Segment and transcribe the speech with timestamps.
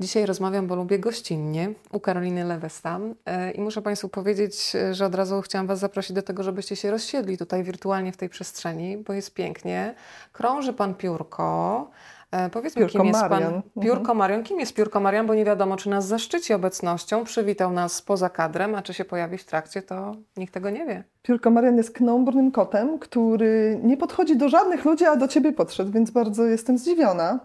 [0.00, 5.14] Dzisiaj rozmawiam, bo lubię gościnnie u Karoliny Lewestam e, i muszę Państwu powiedzieć, że od
[5.14, 9.12] razu chciałam Was zaprosić do tego, żebyście się rozsiedli tutaj wirtualnie w tej przestrzeni, bo
[9.12, 9.94] jest pięknie.
[10.32, 11.90] Krąży Pan piórko.
[12.30, 13.42] E, powiedzmy, Piórko kim jest Marian.
[13.42, 13.86] Pan Mhm.
[13.86, 14.42] Piórko Marian?
[14.42, 15.26] Kim jest Piórko Marian?
[15.26, 19.38] Bo nie wiadomo, czy nas zaszczyci obecnością, przywitał nas poza kadrem, a czy się pojawi
[19.38, 21.04] w trakcie, to nikt tego nie wie.
[21.22, 25.92] Piórko Marian jest knombrnym kotem, który nie podchodzi do żadnych ludzi, a do ciebie podszedł,
[25.92, 27.40] więc bardzo jestem zdziwiona.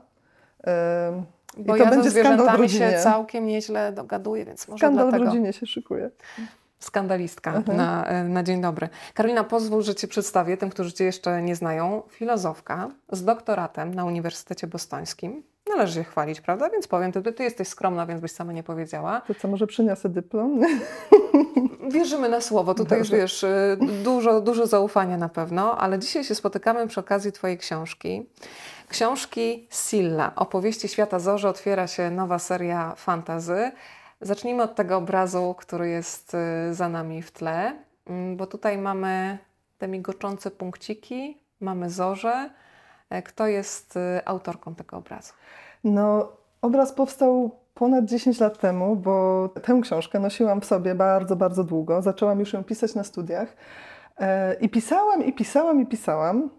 [1.10, 1.26] Ym,
[1.58, 4.79] Bo I to ja będzie ze skandal w zwierzętami się całkiem nieźle dogaduję, więc może
[4.79, 5.25] Skandal w dlatego.
[5.32, 6.10] rodzinie się szykuje.
[6.79, 7.78] Skandalistka Mhm.
[7.78, 8.89] na, e, na dzień dobry.
[9.14, 12.02] Karolina, pozwól, że Cię przedstawię tym, którzy Cię jeszcze nie znają.
[12.10, 15.43] Filozofka z doktoratem na Uniwersytecie Bostońskim.
[15.70, 16.70] Należy się chwalić, prawda?
[16.70, 19.21] Więc powiem, ty, ty jesteś skromna, więc byś sama nie powiedziała.
[19.28, 20.62] To co, może przyniosę dyplom?
[21.90, 22.74] Wierzymy na słowo.
[22.74, 23.18] Tutaj Dobrze.
[23.18, 28.26] wiesz, y, dużo, dużo zaufania na pewno, ale dzisiaj się spotykamy przy okazji Twojej książki.
[28.89, 30.32] Książki Silla.
[30.36, 33.72] Opowieści świata Zorze otwiera się nowa seria fantazy.
[34.22, 36.34] Zacznijmy od tego obrazu, który jest
[36.70, 39.38] y, za nami w tle, Mm, bo tutaj mamy
[39.78, 42.50] te migoczące punkciki, mamy zorze.
[43.09, 45.34] E, Kto jest y, autorką tego obrazu?
[45.84, 46.31] No,
[46.62, 52.02] obraz powstał ponad 10 lat temu, bo tę książkę nosiłam w sobie bardzo, bardzo długo.
[52.02, 53.56] Zaczęłam już ją pisać na studiach.
[54.18, 56.50] E, I pisałam, i pisałam, i pisałam.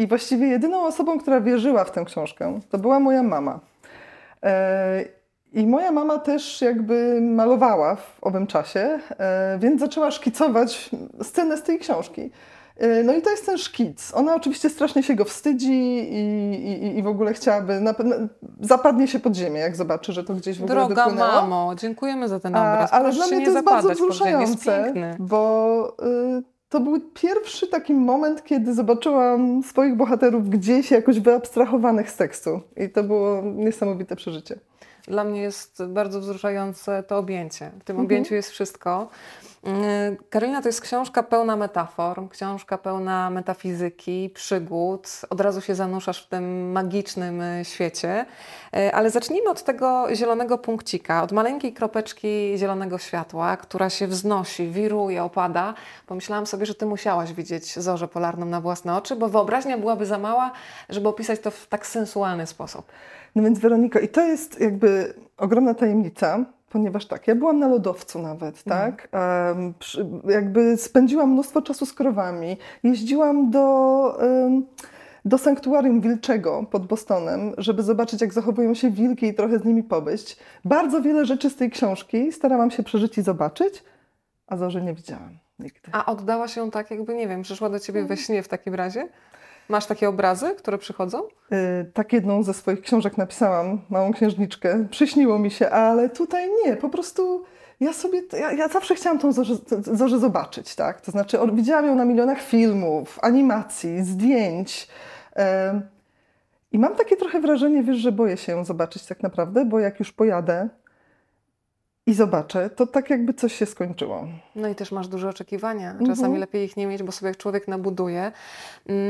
[0.00, 3.60] I właściwie jedyną osobą, która wierzyła w tę książkę, to była moja mama.
[4.42, 5.04] E,
[5.52, 10.90] I moja mama też jakby malowała w owym czasie, e, więc zaczęła szkicować
[11.22, 12.30] scenę z tej książki.
[12.76, 14.12] E, No i to jest ten szkic.
[14.14, 18.16] Ona oczywiście strasznie się go wstydzi i, i, i w ogóle chciałaby, na, pewno
[18.60, 21.32] zapadnie się pod ziemię, jak zobaczy, że to gdzieś w ogóle Droga wypłynęło.
[21.32, 22.92] mamo, dziękujemy za ten A, obraz.
[22.92, 25.96] ale Proszę dla mnie nie to jest bardzo wzruszające, bo
[26.38, 32.60] y, to był pierwszy taki moment, kiedy zobaczyłam swoich bohaterów gdzieś jakoś wyabstrahowanych z tekstu.
[32.76, 34.58] I to było niesamowite przeżycie.
[35.08, 37.70] Dla mnie jest bardzo wzruszające to objęcie.
[37.80, 38.06] W tym Mhm.
[38.06, 39.08] objęciu jest wszystko.
[39.64, 39.72] Yy,
[40.30, 45.20] Karolina to jest książka pełna metafor, książka pełna metafizyki, przygód.
[45.30, 48.26] Od razu się zanuszasz w tym magicznym y, świecie.
[48.72, 54.68] Yy, Ale zacznijmy od tego zielonego punkcika, od maleńkiej kropeczki zielonego światła, która się wznosi,
[54.68, 55.74] wiruje, opada.
[56.06, 60.18] Pomyślałam sobie, że ty musiałaś widzieć zorzę polarną na własne oczy, bo wyobraźnia byłaby za
[60.18, 60.50] mała,
[60.88, 62.92] żeby opisać to w tak sensualny sposób.
[63.34, 68.18] No więc Weroniko, i to jest jakby ogromna tajemnica, ponieważ tak, ja byłam na lodowcu
[68.18, 69.08] nawet, tak?
[69.12, 74.66] Em, przy, jakby spędziłam mnóstwo czasu z krowami, jeździłam do, em,
[75.24, 79.82] do sanktuarium wilczego pod Bostonem, żeby zobaczyć, jak zachowują się wilki i trochę z nimi
[79.82, 80.36] pobyć.
[80.64, 83.84] Bardzo wiele rzeczy z tej książki starałam się przeżyć i zobaczyć,
[84.46, 85.90] a zorzy nie widziałam nigdy.
[85.92, 88.18] A oddała się tak, jakby, nie wiem, przyszła do ciebie Mhm.
[88.18, 89.08] we śnie w takim razie?
[89.70, 91.22] Masz takie obrazy, które przychodzą?
[91.52, 94.86] Y, Tak jedną ze swoich książek napisałam, małą księżniczkę.
[94.90, 97.44] Przyśniło mi się, ale tutaj nie, po prostu
[97.80, 101.00] ja sobie, ja, ja zawsze chciałam tą zorzę, zorzę zobaczyć, tak?
[101.00, 104.88] To znaczy widziałam ją na milionach filmów, animacji, zdjęć.
[105.34, 105.82] Em,
[106.72, 109.98] I mam takie trochę wrażenie, wiesz, że boję się ją zobaczyć tak naprawdę, bo jak
[109.98, 110.68] już pojadę
[112.10, 114.26] i zobaczę, to tak jakby coś się skończyło.
[114.56, 115.90] No i też masz duże oczekiwania.
[115.90, 116.10] Mhm.
[116.10, 118.32] Czasami lepiej ich nie mieć, bo sobie jak człowiek nabuduje.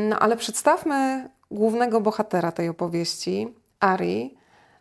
[0.09, 3.49] No ale przedstawmy głównego bohatera tej opowieści,
[3.81, 4.35] Ari.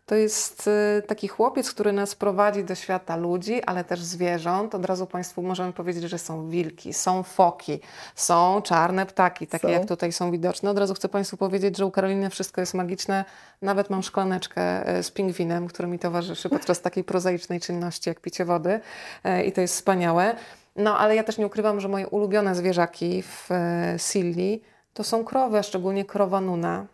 [0.10, 4.76] To jest y, taki chłopiec, który nas prowadzi do świata ludzi, ale też zwierząt.
[4.76, 7.80] Od razu Państwu możemy powiedzieć, że są wilki, są foki,
[8.16, 9.74] są czarne ptaki, takie Są.
[9.74, 10.70] jak tutaj są widoczne.
[10.70, 13.26] Od razu chcę Państwu powiedzieć, że u Karoliny wszystko jest magiczne.
[13.62, 18.46] Nawet mam szklaneczkę y, z pingwinem, który mi towarzyszy podczas takiej prozaicznej czynności jak picie
[18.46, 18.80] wody
[19.26, 20.36] y, i to jest wspaniałe.
[20.76, 23.50] No ale ja też nie ukrywam, że moje ulubione zwierzaki w
[23.98, 24.62] Silli
[24.94, 26.86] to są krowy, a szczególnie krowa Nuna.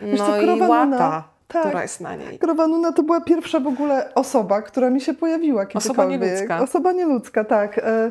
[0.00, 1.62] Wiesz No co, i łata, tak.
[1.62, 2.38] która jest na niej.
[2.38, 6.20] Krowa Nuna to była pierwsza w ogóle osoba, która mi się pojawiła Osoba kiedykolwiek.
[6.20, 6.62] nieludzka.
[6.62, 7.78] Osoba nieludzka, tak.
[7.78, 8.10] E,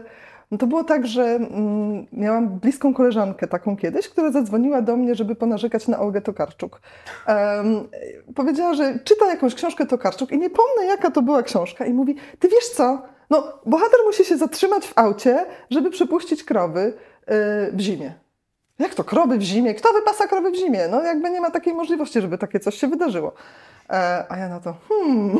[0.51, 5.15] no To było tak, że mm, miałam bliską koleżankę taką kiedyś, która zadzwoniła do mnie,
[5.15, 6.81] żeby ponarzekać na Olgę Tokarczuk.
[7.25, 7.87] Em,
[8.35, 12.15] powiedziała, że czyta jakąś książkę Tokarczuk i nie pomnę jaka to była książka i mówi,
[12.39, 16.93] ty wiesz co, no bohater musi się zatrzymać w aucie, żeby przepuścić krowy
[17.25, 18.13] e, w zimie.
[18.79, 19.73] Jak to krowy w zimie?
[19.73, 20.87] Kto wypasa krowy w zimie?
[20.87, 23.33] No jakby nie ma takiej możliwości, żeby takie coś się wydarzyło.
[23.89, 25.37] E, a ja na to, hmm,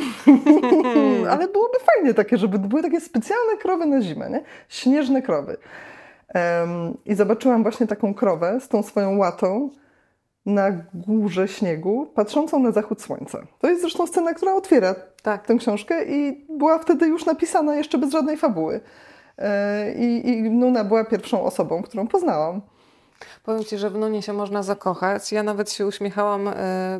[1.32, 4.44] ale byłoby fajnie takie, żeby były takie specjalne krowy na zimę, nie?
[4.70, 5.58] Śnieżne krowy.
[7.06, 9.70] I zobaczyłam właśnie taką krowę z tą swoją łatą
[10.46, 13.40] na górze śniegu, patrzącą na zachód słońca.
[13.60, 15.46] To jest zresztą scena, która otwiera Tak.
[15.46, 18.82] tę książkę i była wtedy już napisana jeszcze bez żadnej fabuły.
[19.38, 22.62] E, I, I Nuna była pierwszą osobą, którą poznałam.
[23.44, 25.32] Powiem Ci, że w Nunie się można zakochać.
[25.32, 26.54] Ja nawet się uśmiechałam, e,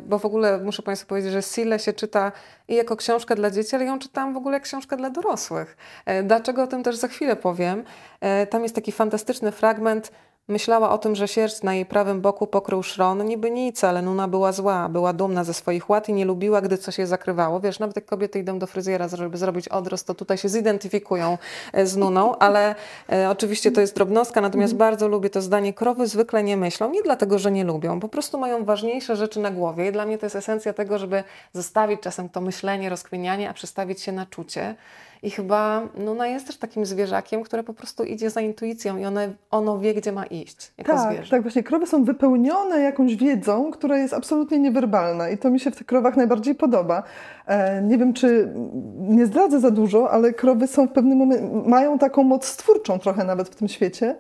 [0.06, 2.32] bo w ogóle muszę Państwu powiedzieć, że Sile się czyta
[2.68, 5.78] i jako książka dla dzieci, ale ją czytałam w ogóle jak książka dla dorosłych.
[6.06, 7.84] E, dlaczego o tym też za chwilę powiem.
[8.22, 10.12] E, tam jest taki fantastyczny fragment,
[10.48, 14.28] Myślała o tym, że sierść na jej prawym boku pokrył szron, niby nic, ale Nuna
[14.28, 17.60] była zła, była dumna ze swoich ład i nie lubiła, gdy coś je zakrywało.
[17.60, 21.38] Wiesz, nawet jak kobiety idą do fryzjera, żeby zrobić odrost, to tutaj się zidentyfikują
[21.74, 22.76] e, z Nuną, ale
[23.12, 24.92] e, oczywiście to jest drobnostka, natomiast mhm.
[24.92, 28.38] bardzo lubię to zdanie, krowy zwykle nie myślą, nie dlatego, że nie lubią, po prostu
[28.38, 31.24] mają ważniejsze rzeczy na głowie i dla mnie to jest esencja tego, żeby
[31.54, 34.76] zostawić czasem to myślenie, rozkminianie, a przestawić się na czucie.
[35.24, 39.34] I chyba Nuna jest też takim zwierzakiem, które po prostu idzie za intuicją i one,
[39.52, 40.74] ono wie, gdzie ma iść.
[40.78, 41.32] Jako tak, zwierzę.
[41.32, 45.72] tak, właśnie krowy są wypełnione jakąś wiedzą, która jest absolutnie niewerbalna i to mi się
[45.72, 47.04] w tych krowach najbardziej podoba.
[47.46, 48.54] E, nie wiem, czy
[49.00, 53.24] nie zdradzę za dużo, ale krowy są w pewnym momencie, mają taką moc stwórczą trochę
[53.24, 54.16] nawet w tym świecie,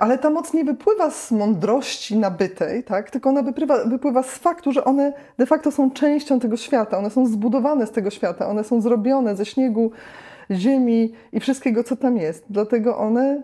[0.00, 3.10] ale ta moc nie wypływa z mądrości nabytej, tak?
[3.10, 7.10] tylko ona wypływa, wypływa z faktu, że one de facto są częścią tego świata, one
[7.10, 9.90] są zbudowane z tego świata, one są zrobione ze śniegu,
[10.50, 12.44] ziemi i wszystkiego, co tam jest.
[12.50, 13.42] Dlatego one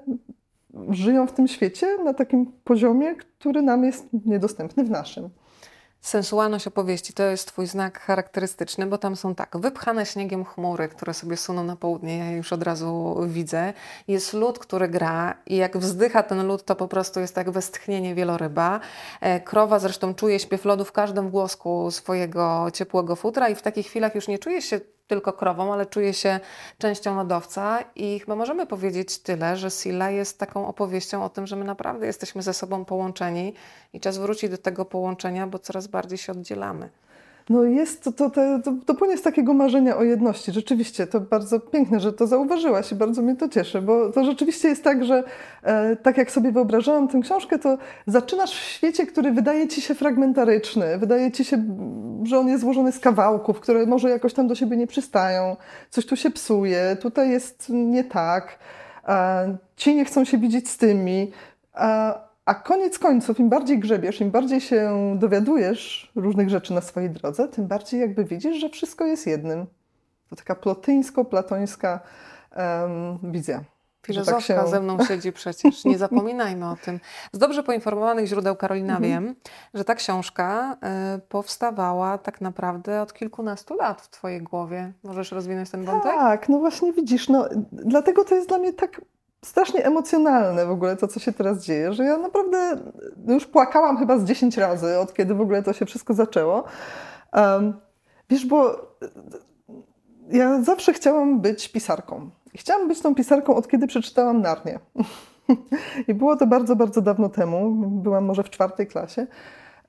[0.90, 5.28] żyją w tym świecie na takim poziomie, który nam jest niedostępny w naszym.
[6.00, 11.14] Sensualność opowieści to jest Twój znak charakterystyczny, bo tam są tak, wypchane śniegiem chmury, które
[11.14, 13.72] sobie suną na południe, ja już od razu widzę.
[14.08, 18.14] Jest lód, który gra i jak wzdycha ten lód, to po prostu jest jak westchnienie
[18.14, 18.80] wieloryba.
[19.20, 23.86] E, krowa zresztą czuje śpiew lodu w każdym włosku swojego ciepłego futra i w takich
[23.86, 26.40] chwilach już nie czuje się tylko krową, ale czuje się
[26.78, 31.56] częścią lodowca i chyba możemy powiedzieć tyle, że Silla jest taką opowieścią o tym, że
[31.56, 33.54] my naprawdę jesteśmy ze sobą połączeni
[33.92, 36.90] i czas wrócić do tego połączenia, bo coraz bardziej się oddzielamy.
[37.50, 40.52] No jest to, to, to, to płynie z takiego marzenia o jedności.
[40.52, 44.68] Rzeczywiście, to bardzo piękne, że to zauważyłaś i bardzo mnie to cieszy, bo to rzeczywiście
[44.68, 45.24] jest tak, że
[45.62, 49.94] e, tak jak sobie wyobrażałam tę książkę, to zaczynasz w świecie, który wydaje ci się
[49.94, 51.64] fragmentaryczny, wydaje ci się,
[52.22, 55.56] że on jest złożony z kawałków, które może jakoś tam do siebie nie przystają,
[55.90, 58.58] coś tu się psuje, tutaj jest nie tak,
[59.08, 61.32] e, ci nie chcą się widzieć z tymi.
[61.74, 67.10] E, a koniec końców, im bardziej grzebiesz, im bardziej się dowiadujesz różnych rzeczy na swojej
[67.10, 69.66] drodze, tym bardziej jakby widzisz, że wszystko jest jednym.
[70.30, 72.00] To taka plotyńsko-platońska
[72.56, 73.64] um, wizja.
[74.06, 74.70] Filozofka tak się...
[74.70, 77.00] ze mną siedzi przecież, nie zapominajmy o tym.
[77.32, 79.10] Z dobrze poinformowanych źródeł Karolina mhm.
[79.10, 79.34] wiem,
[79.74, 80.76] że ta książka
[81.16, 84.92] y, powstawała tak naprawdę od kilkunastu lat w Twojej głowie.
[85.02, 86.12] Możesz rozwinąć ten wątek?
[86.12, 89.00] Tak, no właśnie widzisz, no, dlatego to jest dla mnie tak
[89.44, 92.76] strasznie emocjonalne w ogóle to, co się teraz dzieje, że ja naprawdę
[93.28, 96.64] już płakałam chyba z 10 razy, od kiedy w ogóle to się wszystko zaczęło.
[97.32, 97.74] Um,
[98.30, 98.88] wiesz, bo
[100.30, 102.30] ja zawsze chciałam być pisarką.
[102.54, 104.78] Chciałam być tą pisarką, od kiedy przeczytałam Narnię.
[106.08, 107.70] I było to bardzo, bardzo dawno temu.
[107.74, 109.26] Byłam może w czwartej klasie.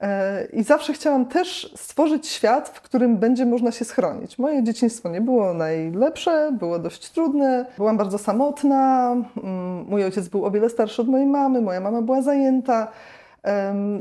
[0.02, 4.40] E, I zawsze chciałam też stworzyć świat, w którym będzie można się schronić.
[4.40, 7.66] Moje dzieciństwo nie było najlepsze, było dość trudne.
[7.78, 9.12] Byłam bardzo samotna.
[9.44, 12.88] Mm, mój ojciec był o wiele starszy od mojej mamy, moja mama była zajęta.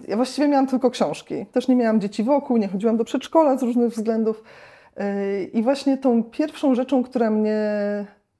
[0.08, 1.46] Ja właściwie miałam tylko książki.
[1.46, 4.42] Też nie miałam dzieci wokół, nie chodziłam do przedszkola z różnych względów.
[4.96, 7.60] E, I właśnie tą pierwszą rzeczą, która mnie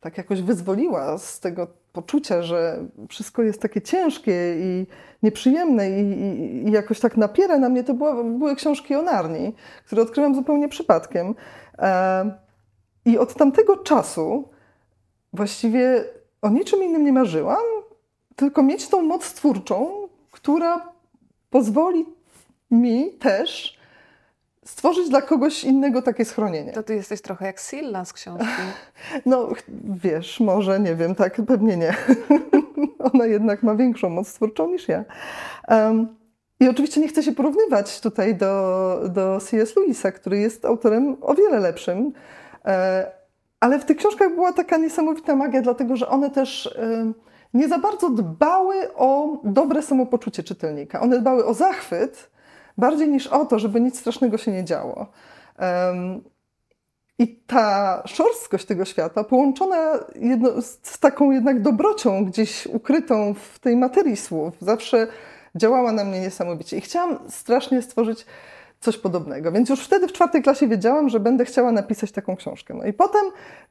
[0.01, 1.67] tak jakoś wyzwoliła z tego
[1.99, 4.87] poczucia, że wszystko jest takie ciężkie i
[5.23, 9.55] nieprzyjemne i, i, i jakoś tak napiera na mnie, to była, były książki o Narni,
[9.87, 11.35] które odkryłam zupełnie przypadkiem.
[11.79, 12.31] E,
[13.05, 14.49] I od tamtego czasu
[15.33, 16.05] właściwie
[16.43, 17.67] o niczym innym nie marzyłam,
[18.37, 20.93] tylko mieć tą moc twórczą, która
[21.51, 22.07] pozwoli
[22.71, 23.78] mi też
[24.69, 26.73] stworzyć dla kogoś innego takie schronienie.
[26.73, 28.47] To ty jesteś trochę jak Silla z książki.
[29.27, 29.49] No,
[29.85, 31.95] wiesz, może, nie wiem, tak, pewnie nie.
[33.13, 35.05] Ona jednak ma większą moc twórczą niż ja.
[35.69, 36.17] Um,
[36.61, 39.77] I oczywiście nie chcę się porównywać tutaj do, do C.S.
[39.77, 42.13] Lewisa, który jest autorem o wiele lepszym,
[42.65, 43.11] e,
[43.61, 47.13] ale w tych książkach była taka niesamowita magia, dlatego że one też e,
[47.55, 51.01] nie za bardzo dbały o dobre samopoczucie czytelnika.
[51.01, 52.31] One dbały o zachwyt,
[52.79, 55.07] bardziej niż o to, żeby nic strasznego się nie działo.
[57.19, 63.77] I ta szorstkość tego świata, połączona jedno, z taką jednak dobrocią gdzieś ukrytą w tej
[63.77, 65.07] materii słów, zawsze
[65.55, 66.77] działała na mnie niesamowicie.
[66.77, 68.27] I chciałam strasznie stworzyć
[68.81, 69.53] coś podobnego.
[69.53, 72.75] Więc już wtedy w czwartej klasie wiedziałam, że będę chciała napisać taką książkę.
[72.75, 73.23] No i potem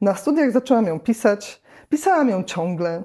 [0.01, 1.61] na studiach zaczęłam ją pisać.
[1.89, 3.03] Pisałam ją ciągle.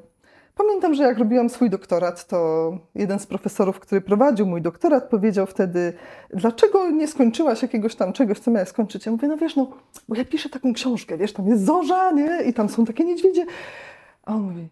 [0.67, 5.47] Pamiętam, że jak robiłam swój doktorat, to jeden z profesorów, który prowadził mój doktorat, powiedział
[5.47, 5.93] wtedy,
[6.31, 9.07] dlaczego nie skończyłaś jakiegoś tam czegoś, co miałeś skończyć?
[9.07, 9.71] Ja mówię, no wiesz, no,
[10.09, 12.43] bo ja piszę taką książkę, wiesz, tam jest zorza, nie?
[12.43, 13.47] I tam są takie niedźwiedzie.
[14.25, 14.69] A on mówi,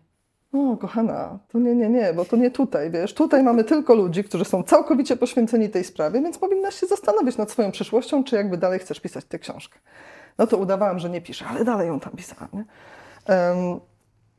[0.52, 3.14] O, kochana, to nie, nie, nie, bo to nie tutaj, wiesz.
[3.14, 7.50] Tutaj mamy tylko ludzi, którzy są całkowicie poświęceni tej sprawie, więc powinnaś się zastanowić nad
[7.50, 9.78] swoją przyszłością, czy jakby dalej chcesz pisać tę książkę.
[10.38, 12.48] No to udawałam, że nie piszę, ale dalej ją tam pisałam.
[12.52, 12.64] Nie?
[13.34, 13.80] Um,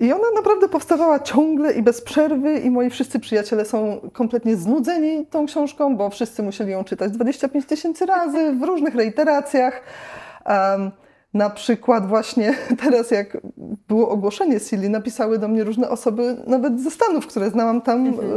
[0.01, 5.25] I ona naprawdę powstawała ciągle i bez przerwy, i moi wszyscy przyjaciele są kompletnie znudzeni
[5.25, 9.81] tą książką, bo wszyscy musieli ją czytać 25 tysięcy razy w różnych reiteracjach.
[10.45, 10.91] Um,
[11.33, 12.53] na przykład właśnie
[12.83, 13.37] teraz, jak
[13.87, 18.31] było ogłoszenie Silly, napisały do mnie różne osoby, nawet ze Stanów, które znałam tam mhm.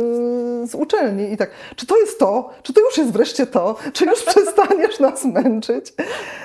[0.62, 1.32] y, z uczelni.
[1.32, 2.50] I tak, czy to jest to?
[2.62, 3.76] Czy to już jest wreszcie to?
[3.92, 5.92] Czy już przestaniesz nas męczyć?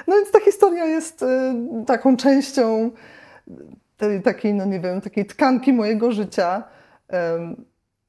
[0.08, 1.26] No więc ta historia jest y,
[1.86, 2.92] taką częścią
[4.00, 6.64] tej takiej, no nie wiem, takiej tkanki mojego życia.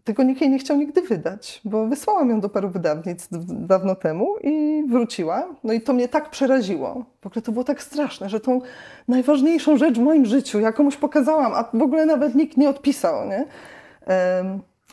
[0.05, 4.37] Tylko nikt jej nie chciał nigdy wydać, bo wysłałam ją do paru wydawnictw dawno temu
[4.43, 5.49] i wróciła.
[5.65, 7.05] No i to mnie tak przeraziło.
[7.21, 8.61] W ogóle to było tak straszne, że tą
[9.09, 13.29] najważniejszą rzecz w moim życiu ja komuś pokazałam, a w ogóle nawet nikt nie odpisał,
[13.29, 13.45] nie?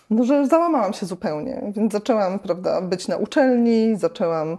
[0.10, 4.58] No, że załamałam się zupełnie, więc zaczęłam, prawda, być na uczelni, zaczęłam,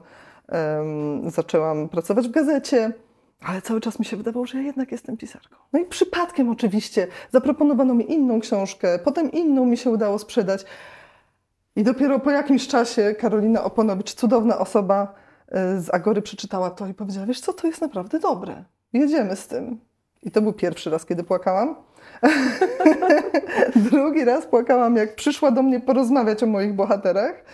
[0.49, 2.93] um, zaczęłam pracować w gazecie.
[3.43, 5.57] Ale cały czas mi się wydawało, że ja jednak jestem pisarką.
[5.73, 10.65] No i przypadkiem oczywiście zaproponowano mi inną książkę, potem inną mi się udało sprzedać.
[11.77, 15.15] I dopiero po jakimś czasie Karolina Oponowicz, cudowna osoba
[15.49, 18.65] y, z Agory, przeczytała to i powiedziała: Wiesz co, to jest naprawdę dobre.
[18.93, 19.81] Jedziemy z tym.
[20.23, 21.77] I to był pierwszy raz, kiedy płakałam.
[23.91, 27.45] Drugi raz płakałam, jak przyszła do mnie porozmawiać o moich bohaterach.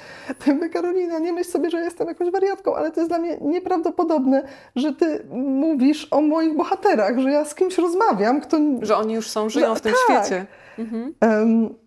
[0.45, 3.39] To mówię, Karolina, nie myśl sobie, że jestem jakąś wariatką, ale to jest dla mnie
[3.41, 4.43] nieprawdopodobne,
[4.77, 8.57] że ty mówisz o moich bohaterach, że ja z kimś rozmawiam, kto...
[8.83, 10.25] Że oni już są, żyją w tym tak.
[10.25, 10.47] świecie.
[10.79, 11.15] Mhm.
[11.23, 11.84] Um,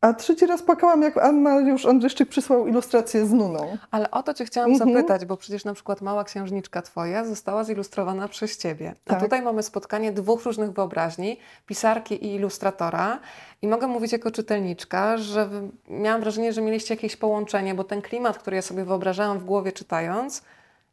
[0.00, 3.76] a trzeci raz płakałam, jak Ann Mariusz Andryszczyk przysłał ilustrację z Nuną.
[3.90, 4.90] Ale o to Cię chciałam mhm.
[4.90, 8.94] zapytać, bo przecież na przykład Mała Księżniczka Twoja została zilustrowana przez Ciebie.
[9.06, 9.22] A tak.
[9.22, 13.18] tutaj mamy spotkanie dwóch różnych wyobraźni, pisarki i ilustratora.
[13.62, 15.48] I mogę mówić jako czytelniczka, że
[15.88, 19.72] miałam wrażenie, że mieliście jakieś połączenie, bo ten klimat, który ja sobie wyobrażałam w głowie
[19.72, 20.42] czytając,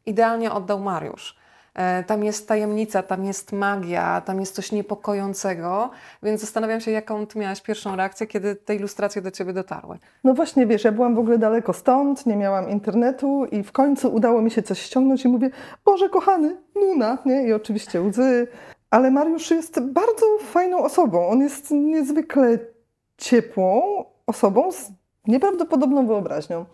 [0.06, 1.43] idealnie oddał Mariusz.
[1.74, 5.90] E, tam jest tajemnica, tam jest magia, tam jest coś niepokojącego,
[6.22, 9.98] więc zastanawiam się, jaką ty miałaś pierwszą reakcję, kiedy te ilustracje do ciebie dotarły.
[10.24, 14.14] No właśnie, wiesz, ja byłam w ogóle daleko stąd, nie miałam internetu i w końcu
[14.14, 15.50] udało mi się coś ściągnąć i mówię,
[15.84, 17.48] Boże kochany, Nuna, nie?
[17.48, 18.48] I oczywiście łzy.
[18.90, 21.28] Ale Mariusz jest bardzo fajną osobą.
[21.28, 22.58] On jest niezwykle
[23.16, 23.82] ciepłą
[24.26, 24.90] osobą z
[25.26, 26.64] nieprawdopodobną wyobraźnią.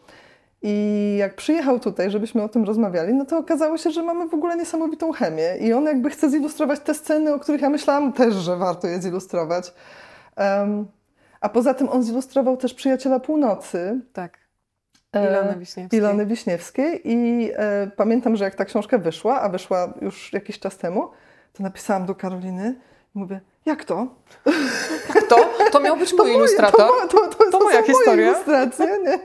[0.63, 4.35] I jak przyjechał tutaj, żebyśmy o tym rozmawiali, no to okazało się, że mamy w
[4.35, 5.57] ogóle niesamowitą chemię.
[5.61, 9.01] I on jakby chce zilustrować te sceny, o których ja myślałam też, że warto je
[9.01, 9.75] zilustrować.
[10.37, 10.87] Um,
[11.41, 14.01] a poza tym on zilustrował też Przyjaciela Północy.
[14.13, 14.39] Tak.
[15.15, 15.99] Ilony Wiśniewskiej.
[15.99, 17.01] Ilony Wiśniewskiej.
[17.05, 21.11] I e, pamiętam, że jak ta książka wyszła, a wyszła już jakiś czas temu,
[21.53, 22.75] to napisałam do Karoliny
[23.15, 24.07] i mówię, jak to?
[25.29, 25.37] To?
[25.73, 26.89] To miał być mój ilustrator?
[26.89, 28.31] To, to, to, to, to moja historia.
[28.31, 29.19] ilustracje, nie?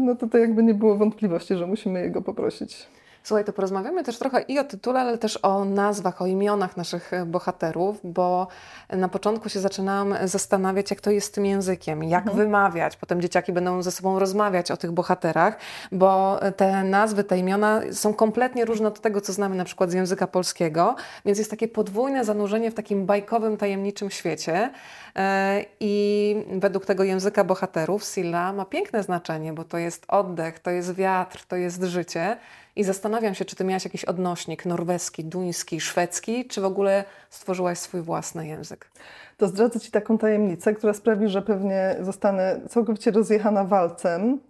[0.00, 2.86] No tutaj jakby nie było wątpliwości, że musimy jego poprosić.
[3.22, 7.12] Słuchaj, to porozmawiamy też trochę i o tytule, ale też o nazwach, o imionach naszych
[7.12, 8.48] e, bohaterów, bo
[8.88, 12.44] na początku się zaczynałam zastanawiać, jak to jest z tym językiem, jak mhm.
[12.44, 12.96] wymawiać.
[12.96, 15.58] Potem dzieciaki będą ze sobą rozmawiać o tych bohaterach,
[15.92, 19.94] bo te nazwy, te imiona są kompletnie różne od tego, co znamy na przykład z
[19.94, 24.70] języka polskiego, więc jest takie podwójne zanurzenie w takim bajkowym, tajemniczym świecie.
[25.16, 30.70] E, I według tego języka bohaterów Silla ma piękne znaczenie, bo to jest oddech, to
[30.70, 32.36] jest wiatr, to jest życie.
[32.80, 37.78] I zastanawiam się, czy ty miałaś jakiś odnośnik norweski, duński, szwedzki, czy w ogóle stworzyłaś
[37.78, 38.90] swój własny język?
[39.36, 44.40] To zdradzę ci taką tajemnicę, która sprawi, że pewnie zostanę całkowicie rozjechana walcem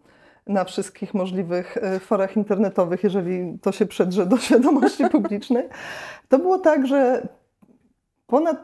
[0.47, 5.69] na wszystkich możliwych e, forach internetowych, jeżeli to się przedrze do świadomości publicznej.
[6.29, 7.29] To było tak, że
[8.27, 8.57] ponad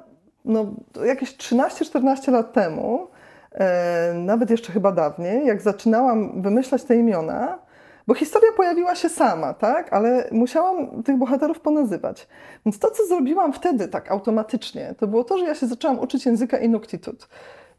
[0.45, 3.09] no, jakieś 13-14 lat temu,
[3.53, 7.66] e, nawet jeszcze chyba dawniej, jak zaczynałam wymyślać te imiona,
[8.07, 9.93] bo historia pojawiła się sama, tak?
[9.93, 12.29] Ale musiałam tych bohaterów ponazywać.
[12.67, 16.27] Więc to, co zrobiłam wtedy tak automatycznie, to było to, że ja się zaczęłam uczyć
[16.27, 17.29] języka Inuktitut,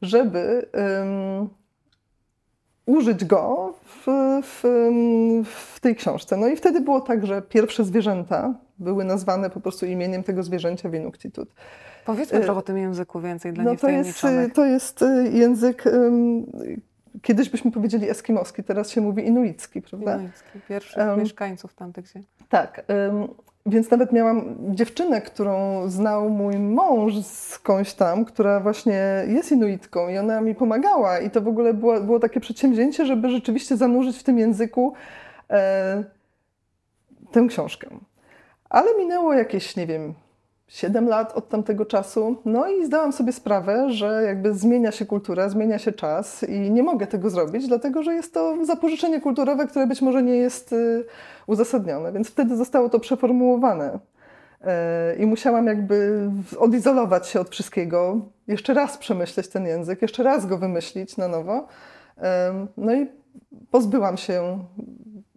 [0.02, 1.50] żeby um,
[2.86, 4.08] użyć go w,
[4.44, 4.62] w,
[5.46, 6.38] w, tej książce.
[6.38, 10.90] No i wtedy było tak, że pierwsze zwierzęta były nazwane po prostu imieniem tego zwierzęcia
[10.90, 11.50] w Inuktitut.
[12.06, 15.84] Powiedzmy trochę o tym języku więcej dla no to jest, to jest y, język
[17.22, 20.16] Kiedyś byśmy powiedzieli eskimoski, teraz się mówi inuicki, prawda?
[20.16, 22.24] Inuicki, pierwszych um, mieszkańców tamtych ziem.
[22.50, 22.86] Tak.
[23.10, 23.28] Um,
[23.68, 30.18] więc nawet miałam dziewczynę, którą znał mój mąż skądś tam, która właśnie jest inuitką i
[30.18, 31.20] ona mi pomagała.
[31.20, 34.94] I to w ogóle było, było takie przedsięwzięcie, żeby rzeczywiście zanurzyć w tym języku
[35.50, 36.04] e,
[37.32, 37.88] tę książkę.
[38.70, 40.14] Ale minęło jakieś, nie wiem,
[40.68, 42.36] 7 lat od tamtego czasu.
[42.46, 46.84] No i zdałam sobie sprawę, że jakby zmienia się kultura, zmienia się czas i nie
[46.84, 51.06] mogę tego zrobić, dlatego że jest to zapożyczenie kulturowe, które być może nie jest y,
[51.48, 52.12] uzasadnione.
[52.12, 54.00] Więc wtedy zostało to przeformułowane.
[54.62, 60.46] E, I musiałam jakby odizolować się od wszystkiego, jeszcze raz przemyśleć ten język, jeszcze raz
[60.46, 61.68] go wymyślić na nowo.
[62.78, 63.08] No i
[63.72, 64.60] pozbyłam się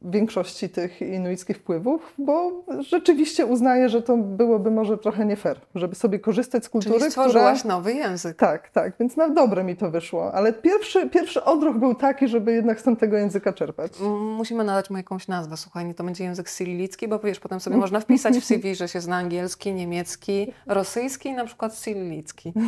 [0.03, 5.95] większości tych inuickich wpływów, bo rzeczywiście uznaję, że to byłoby może trochę nie fair, żeby
[5.95, 7.75] sobie korzystać z kultury, Czyli stworzyłaś która...
[7.75, 8.37] nowy język.
[8.37, 12.53] Tak, tak, więc na dobre mi to wyszło, ale pierwszy, pierwszy odruch był taki, żeby
[12.53, 13.93] jednak z tamtego języka czerpać.
[14.37, 17.77] Musimy nadać mu jakąś nazwę, słuchaj, nie to będzie język cyrylicki, bo wiesz, potem sobie
[17.77, 22.53] można wpisać w CV, że się zna angielski, niemiecki, rosyjski i na przykład cyrylicki.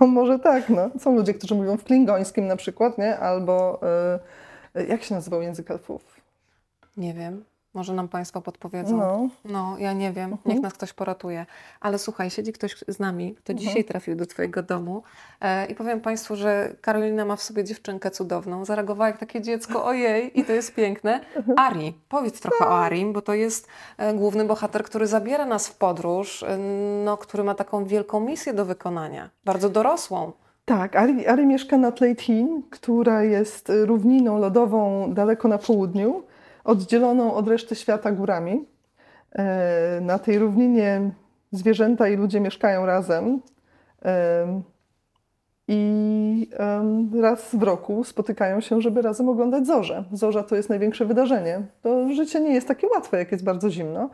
[0.00, 0.90] No może tak, no.
[0.98, 3.18] Są ludzie, którzy mówią w klingońskim na przykład, nie?
[3.18, 3.80] Albo...
[4.74, 6.13] Yy, jak się nazywał język elfów?
[6.96, 7.44] Nie wiem.
[7.74, 8.96] Może nam Państwo podpowiedzą.
[8.96, 10.30] No, no ja nie wiem.
[10.30, 10.46] Uh-huh.
[10.46, 11.46] Niech nas ktoś poratuje.
[11.80, 13.56] Ale słuchaj, siedzi ktoś z nami, kto uh-huh.
[13.56, 15.02] dzisiaj trafił do Twojego domu
[15.40, 18.64] e, i powiem Państwu, że Karolina ma w sobie dziewczynkę cudowną.
[18.64, 21.20] Zareagowała jak takie dziecko, ojej, i to jest piękne.
[21.56, 25.76] Ari, powiedz trochę o Arim, bo to jest e, główny bohater, który zabiera nas w
[25.76, 26.58] podróż, e,
[27.04, 30.32] no, który ma taką wielką misję do wykonania, bardzo dorosłą.
[30.64, 36.22] Tak, Ari, Ari mieszka na Tleitin, która jest równiną lodową daleko na południu
[36.64, 38.66] oddzieloną od reszty świata górami.
[39.32, 41.10] E, na tej równinie
[41.52, 43.40] zwierzęta i ludzie mieszkają razem.
[44.04, 44.62] E,
[45.68, 46.50] I
[47.20, 50.04] raz w roku spotykają się, żeby razem oglądać zorze.
[50.12, 51.62] Zorza to jest największe wydarzenie.
[51.82, 54.10] To życie nie jest takie łatwe, jak jest bardzo zimno.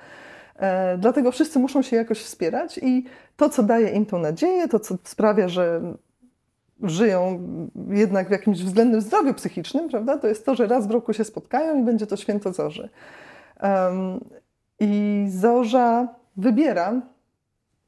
[0.56, 3.04] E, dlatego wszyscy muszą się jakoś wspierać i
[3.36, 5.80] to, co daje im tą nadzieję, to, co sprawia, że
[6.82, 7.38] żyją
[7.88, 10.18] jednak w jakimś względnym zdrowiu psychicznym, prawda?
[10.18, 12.88] To jest to, że raz w roku się spotkają i będzie to święto zorzy.
[13.62, 14.20] Um,
[14.80, 17.00] I zorza wybiera,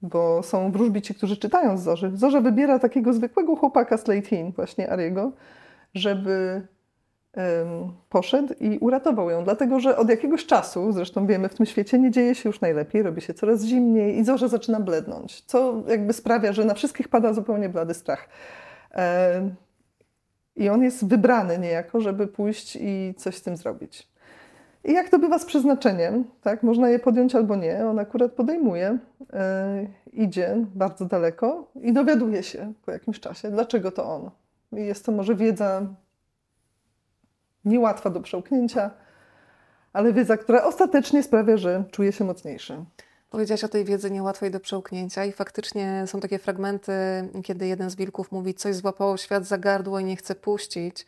[0.02, 2.10] bo są wróżbi ci, którzy czytają z zorzy.
[2.14, 5.32] Zorza wybiera takiego zwykłego chłopaka z Leitin, właśnie Ariego,
[5.94, 6.66] żeby
[7.36, 9.44] um, poszedł i uratował ją.
[9.44, 13.02] Dlatego, że od jakiegoś czasu, zresztą wiemy, w tym świecie nie dzieje się już najlepiej,
[13.02, 17.32] robi się coraz zimniej i zorza zaczyna blednąć, co jakby sprawia, że na wszystkich pada
[17.32, 18.28] zupełnie blady strach.
[20.56, 24.12] I on jest wybrany niejako, żeby pójść i coś z tym zrobić.
[24.84, 26.62] I jak to bywa z przeznaczeniem, tak?
[26.62, 27.86] Można je podjąć albo nie.
[27.86, 28.98] On akurat podejmuje,
[29.32, 34.30] e, idzie bardzo daleko i dowiaduje się po jakimś czasie, dlaczego to on.
[34.72, 35.86] I jest to może wiedza
[37.64, 38.90] niełatwa do przełknięcia,
[39.92, 42.84] ale wiedza, która ostatecznie sprawia, że czuje się mocniejszy.
[43.32, 46.92] Powiedziałaś o tej wiedzy niełatwej do przełknięcia i faktycznie są takie fragmenty,
[47.44, 51.06] kiedy jeden z wilków mówi, coś złapało świat za gardło i nie chce puścić.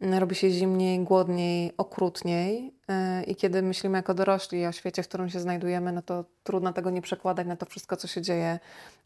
[0.00, 2.77] Robi się zimniej, głodniej, okrutniej
[3.26, 6.90] i kiedy myślimy jako dorośli o świecie, w którym się znajdujemy, no to trudno tego
[6.90, 8.58] nie przekładać na to wszystko, co się dzieje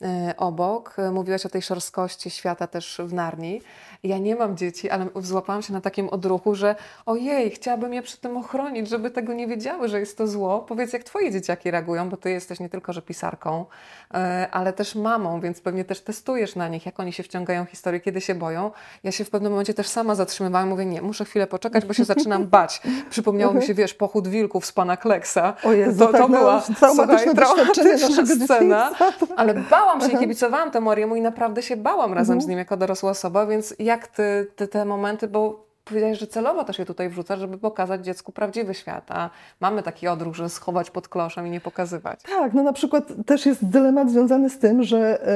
[0.03, 0.97] y, obok.
[1.13, 3.63] Mówiłaś o tej szorstkości świata też w Narni.
[4.03, 6.75] Ja nie mam dzieci, ale złapałam się na takim odruchu, że
[7.07, 10.61] ojej, chciałabym je przed tym ochronić, żeby tego nie wiedziały, że jest to zło.
[10.61, 14.17] Powiedz, jak twoje dzieciaki reagują, bo ty jesteś nie tylko, że pisarką, y,
[14.51, 18.01] ale też mamą, więc pewnie też testujesz na nich, jak oni się wciągają w historię,
[18.01, 18.71] kiedy się boją.
[19.05, 22.05] Ja się w pewnym momencie też sama zatrzymywałam, mówię, nie, muszę chwilę poczekać, bo się
[22.05, 22.83] zaczynam bać.
[23.11, 25.55] Przypomniało mi się, wiesz, pochód wilków z pana Kleksa.
[25.65, 28.91] O Jezu, to, to tak, była no, traumatyczna, traumatyczna scena,
[29.37, 32.41] ale bałam się i kibicowałam temu Ariemu i naprawdę się bałam razem mhm.
[32.41, 36.65] z nim jako dorosła osoba, więc jak ty, ty te momenty, bo powiedziałeś, że celowo
[36.65, 40.91] też je tutaj wrzucasz, żeby pokazać dziecku prawdziwy świat, a mamy taki odruch, że schować
[40.91, 42.23] pod kloszem i nie pokazywać.
[42.23, 45.27] Tak, no na przykład też jest dylemat związany z tym, że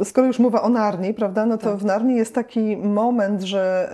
[0.00, 1.76] e, skoro już mowa o Narni, prawda, no to tak.
[1.76, 3.90] w Narni jest taki moment, że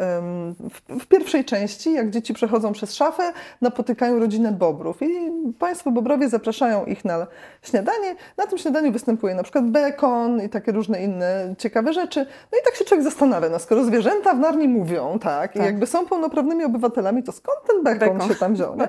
[0.70, 6.28] w, w, pierwszej części, jak dzieci przechodzą przez szafę, napotykają rodzinę Bobrów i państwo Bobrowie
[6.28, 7.26] zapraszają ich na
[7.62, 8.14] śniadanie.
[8.36, 12.26] Na tym śniadaniu występuje na przykład bekon i takie różne inne ciekawe rzeczy.
[12.52, 15.62] No i tak się człowiek zastanawia, no skoro zwierzęta w Narni mówią, tak, tak.
[15.62, 18.28] i jakby są pełnoprawnymi obywatelami, to skąd ten bekon, bekon.
[18.28, 18.76] się tam wziął?
[18.76, 18.88] Nie?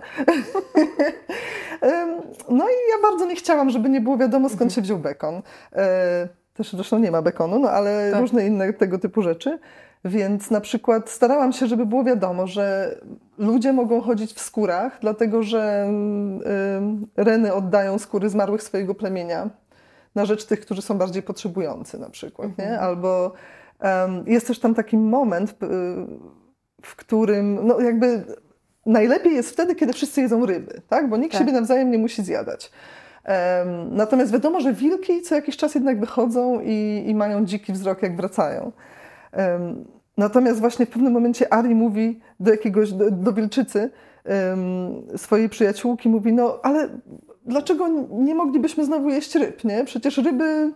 [2.50, 5.41] no i ja bardzo nie chciałam, żeby nie było wiadomo, skąd się wziął bekon.
[5.74, 8.22] E, też zresztą nie ma bekonu, no ale tak.
[8.22, 9.60] różne inne tego typu rzeczy.
[10.06, 12.96] Więc na przykład starałam się, żeby było wiadomo, że
[13.38, 15.89] ludzie mogą chodzić w skórach, dlatego że
[17.17, 19.50] reny oddają skóry zmarłych swojego plemienia
[20.15, 22.58] na rzecz tych, którzy są bardziej potrzebujący na przykład.
[22.58, 22.63] Nie?
[22.63, 22.84] Mhm.
[22.84, 23.32] Albo
[23.82, 25.56] um, jest też tam taki moment,
[26.82, 28.24] w którym no jakby
[28.86, 31.10] najlepiej jest wtedy, kiedy wszyscy jedzą ryby, tak?
[31.10, 31.42] bo nikt tak.
[31.42, 32.72] siebie nawzajem nie musi zjadać.
[33.26, 38.02] Um, natomiast wiadomo, że wilki co jakiś czas jednak wychodzą i, i mają dziki wzrok,
[38.02, 38.72] jak wracają.
[39.34, 39.86] Um,
[40.18, 43.90] natomiast właśnie w pewnym momencie Ari mówi do jakiegoś, do, do wilczycy,
[45.18, 46.90] swojej przyjaciółki mówi, no ale
[47.46, 49.86] dlaczego nie moglibyśmy znowu jeść ryb, nie?
[49.86, 50.74] Przecież ryby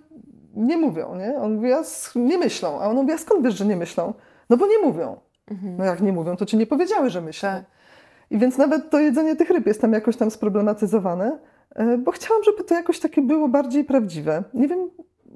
[0.56, 1.36] nie mówią, nie?
[1.36, 1.84] On mówi, a
[2.16, 2.80] nie myślą.
[2.82, 4.14] A on mówi, a skąd wiesz, że nie myślą?
[4.50, 5.20] No bo nie mówią.
[5.52, 5.78] Mhm.
[5.78, 7.50] No jak nie mówią, to ci nie powiedziały, że myślą.
[7.50, 7.64] Tak.
[8.32, 11.40] I więc nawet to jedzenie tych ryb jest tam jakoś tam sproblematyzowane,
[11.98, 14.44] bo chciałam, żeby to jakoś takie było bardziej prawdziwe.
[14.54, 14.90] Nie wiem,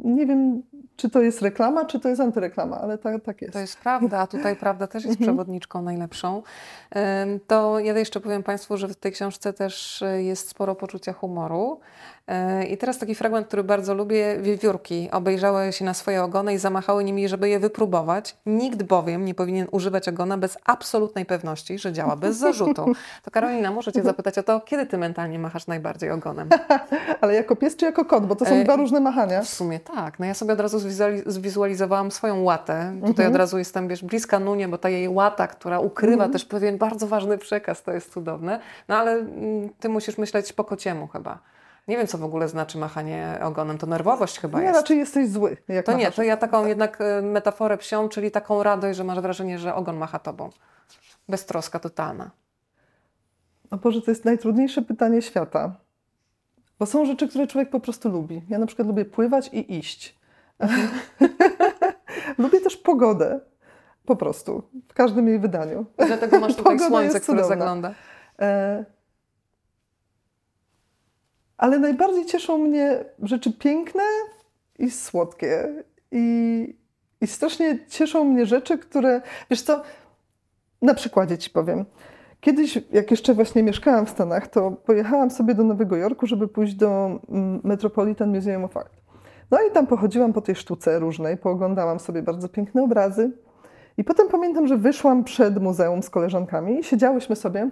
[0.03, 0.61] nie wiem
[0.95, 3.53] czy to jest reklama, czy to jest antyreklama, ale tak, tak jest.
[3.53, 5.25] To jest prawda, a tutaj prawda też jest mhm.
[5.25, 6.43] przewodniczką najlepszą.
[7.47, 11.79] To ja jeszcze powiem Państwu, że w tej książce też e, jest sporo poczucia humoru.
[12.27, 14.37] E, I teraz taki fragment, który bardzo lubię.
[14.41, 18.37] Wiewiórki obejrzały się na swoje ogony i zamachały nimi, żeby je wypróbować.
[18.45, 22.85] Nikt bowiem nie powinien używać ogona bez absolutnej pewności, że działa bez zarzutu.
[23.23, 26.49] To Karolina, muszę Cię zapytać o to, kiedy Ty mentalnie machasz najbardziej ogonem?
[27.21, 28.25] Ale jako pies czy jako kot?
[28.25, 29.41] Bo to są e, dwa różne machania.
[29.41, 30.19] W sumie tak.
[30.19, 30.79] No ja sobie od razu
[31.25, 32.91] zwizualizowałam swoją łatę.
[32.93, 33.31] Tutaj mhm.
[33.31, 36.31] od razu jestem, wiesz, bliska Nunie, bo ta jej łata, która ukrywa mhm.
[36.31, 38.59] też pewien bardzo ważny przekaz, to jest cudowne.
[38.87, 41.39] No ale mm, Ty musisz myśleć po kociemu chyba.
[41.87, 43.77] Nie wiem, co w ogóle znaczy machanie ogonem.
[43.77, 44.77] To nerwowość chyba nie, jest.
[44.77, 45.57] raczej jesteś zły.
[45.85, 49.59] to nie, to ja taką jednak e, metaforę psią, czyli taką radość, że masz wrażenie,
[49.59, 50.49] że ogon macha tobą.
[51.29, 52.31] Beztroska totalna.
[53.71, 55.75] O Boże, to jest najtrudniejsze pytanie świata.
[56.79, 58.41] Bo są rzeczy, które człowiek po prostu lubi.
[58.49, 60.19] Ja na przykład lubię pływać i iść.
[62.37, 63.39] lubię też pogodę.
[64.05, 64.63] Po prostu.
[64.87, 65.85] W każdym jej wydaniu.
[66.03, 67.93] I dlatego masz tutaj słońce, które zagląda.
[68.39, 68.94] E
[71.57, 74.03] ale najbardziej cieszą mnie rzeczy piękne
[74.79, 75.83] i słodkie.
[76.11, 76.77] I,
[77.21, 79.21] I strasznie cieszą mnie rzeczy, które.
[79.49, 79.81] Wiesz co,
[80.81, 81.85] na przykładzie ci powiem.
[82.39, 86.73] Kiedyś, jak jeszcze właśnie mieszkałam w Stanach, to pojechałam sobie do Nowego Jorku, żeby pójść
[86.73, 88.93] do mm, Metropolitan Museum of Art.
[89.51, 93.31] No i tam pochodziłam po tej sztuce różnej, pooglądałam sobie bardzo piękne obrazy.
[93.97, 97.69] I potem pamiętam, że wyszłam przed muzeum z koleżankami i siedziałyśmy sobie,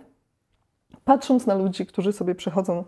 [1.06, 2.84] patrząc na ludzi, którzy sobie przechodzą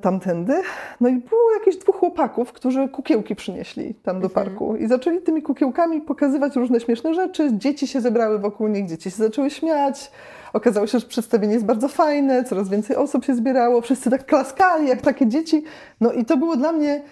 [0.00, 0.62] tamtędy.
[1.00, 4.46] No i było jakieś dwóch chłopaków, którzy kukiełki przynieśli tam do mhm.
[4.46, 7.50] parku i zaczęli tymi kukiełkami pokazywać różne śmieszne rzeczy.
[7.52, 10.10] Dzieci się zebrały wokół nich, dzieci się zaczęły śmiać.
[10.52, 14.88] Okazało się, że przedstawienie jest bardzo fajne, coraz więcej osób się zbierało, wszyscy tak klaskali
[14.88, 15.64] jak takie dzieci.
[16.00, 17.02] No i to było dla mnie...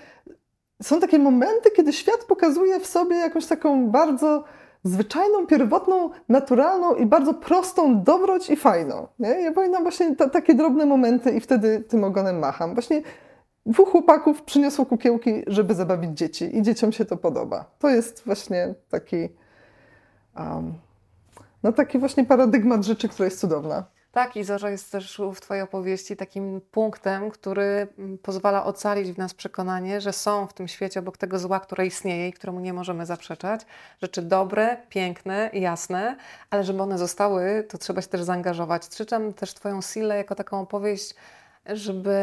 [0.82, 4.44] Są takie momenty, kiedy świat pokazuje w sobie jakąś taką bardzo
[4.84, 9.08] zwyczajną, pierwotną, naturalną i bardzo prostą dobroć i fajną.
[9.18, 9.28] Nie?
[9.28, 12.74] Ja pamiętam właśnie takie drobne momenty i wtedy tym ogonem macham.
[12.74, 13.02] Właśnie
[13.66, 17.64] dwóch chłopaków przyniosło kukiełki, żeby zabawić dzieci i dzieciom się to podoba.
[17.78, 19.28] To jest właśnie taki,
[20.36, 20.74] um,
[21.62, 23.84] no taki właśnie paradygmat rzeczy, która jest cudowna.
[24.14, 29.18] Tak, i Zorza jest też w Twojej opowieści takim punktem, który mm, pozwala ocalić w
[29.18, 32.72] nas przekonanie, że są w tym świecie obok tego zła, które istnieje i któremu nie
[32.72, 33.60] możemy zaprzeczać,
[34.02, 36.16] rzeczy dobre, piękne, jasne,
[36.50, 38.88] ale żeby one zostały, to trzeba się też zaangażować.
[38.88, 41.14] Czytam też Twoją Silę jako taką opowieść,
[41.66, 42.16] żeby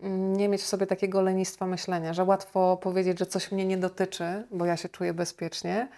[0.00, 3.78] mm, nie mieć w sobie takiego lenistwa myślenia, że łatwo powiedzieć, że coś mnie nie
[3.78, 5.88] dotyczy, bo ja się czuję bezpiecznie,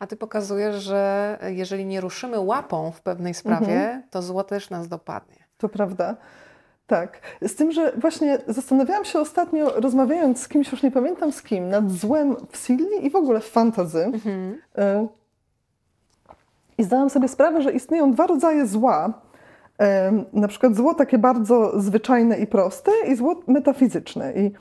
[0.00, 4.02] a ty pokazujesz, że jeżeli nie ruszymy łapą w pewnej sprawie, mhm.
[4.10, 5.36] to zło też nas dopadnie.
[5.58, 6.16] To prawda.
[6.86, 7.20] Tak.
[7.42, 11.68] Z tym, że właśnie zastanawiałam się ostatnio, rozmawiając z kimś, już nie pamiętam z kim,
[11.68, 14.04] nad złem w Silli i w ogóle w fantazy.
[14.04, 14.58] Mhm.
[14.78, 15.08] Y
[16.78, 19.12] I zdałam sobie sprawę, że istnieją dwa rodzaje zła.
[19.82, 19.84] Y
[20.32, 24.32] na przykład zło takie bardzo zwyczajne i proste i zło metafizyczne.
[24.32, 24.52] I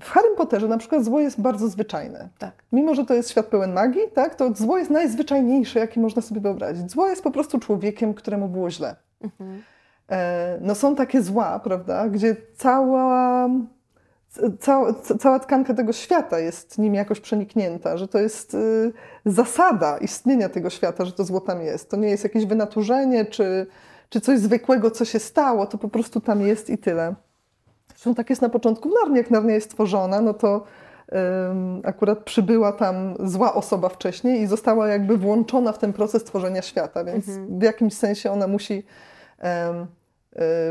[0.00, 2.28] w Harry Potterze na przykład zło jest bardzo zwyczajne.
[2.38, 2.52] Tak.
[2.72, 6.40] Mimo, że to jest świat pełen magii, tak, to zło jest najzwyczajniejsze, jakie można sobie
[6.40, 6.90] wyobrazić.
[6.90, 8.96] Zło jest po prostu człowiekiem, któremu było źle.
[9.20, 9.62] Mhm.
[10.10, 13.48] E, no są takie zła, prawda, gdzie cała,
[14.60, 18.92] cała, cała tkanka tego świata jest nim jakoś przeniknięta, że to jest y,
[19.26, 21.90] zasada istnienia tego świata, że to zło tam jest.
[21.90, 23.66] To nie jest jakieś wynaturzenie, czy,
[24.08, 27.14] czy coś zwykłego, co się stało, to po prostu tam jest i tyle.
[28.02, 29.16] Zresztą tak jest na początku w Narni.
[29.16, 30.64] Jak Narnia jest tworzona, no to
[31.84, 37.04] akurat przybyła tam zła osoba wcześniej i została jakby włączona w ten proces tworzenia świata,
[37.04, 37.58] więc mhm.
[37.58, 38.82] w jakimś sensie ona musi
[39.42, 39.86] um,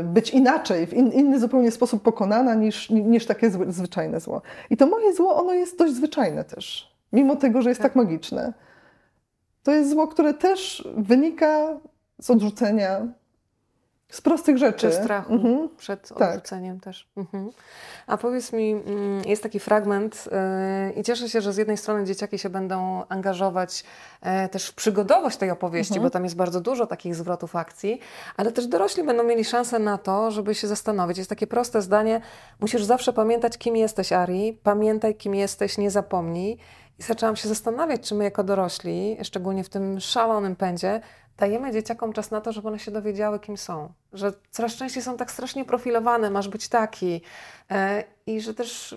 [0.04, 4.42] być inaczej, w in, inny zupełnie sposób pokonana niż, niż takie zwyczajne zło.
[4.70, 7.96] I to moje zło, ono jest dość zwyczajne też, mimo tego, że jest tak, tak
[7.96, 8.52] magiczne.
[9.62, 11.78] To jest zło, które też wynika
[12.18, 13.06] z odrzucenia
[14.12, 14.90] z prostych rzeczy.
[14.90, 15.68] Czy strachu mhm.
[15.76, 16.28] przed tak.
[16.28, 16.84] odrzuceniem tak.
[16.84, 17.08] też.
[17.16, 17.50] Mhm.
[18.06, 20.28] A powiedz mi, mm, jest taki fragment
[20.86, 23.84] yy, i cieszę się, że z jednej strony dzieciaki się będą angażować
[24.22, 26.06] yy, też w przygodowość tej opowieści, mhm.
[26.06, 28.00] bo tam jest bardzo dużo takich zwrotów akcji,
[28.36, 31.18] ale też dorośli będą mieli szansę na to, żeby się zastanowić.
[31.18, 32.20] Jest takie proste zdanie,
[32.60, 36.58] musisz zawsze pamiętać, kim jesteś, Ari, pamiętaj, kim jesteś, nie zapomnij.
[36.98, 41.00] I zaczęłam się zastanawiać, czy my jako dorośli, szczególnie w tym szalonym pędzie,
[41.38, 43.92] dajemy dzieciakom czas na to, żeby one się dowiedziały, kim są.
[44.12, 47.20] Że coraz częściej są tak strasznie profilowane, masz być taki.
[47.70, 48.96] E, I że też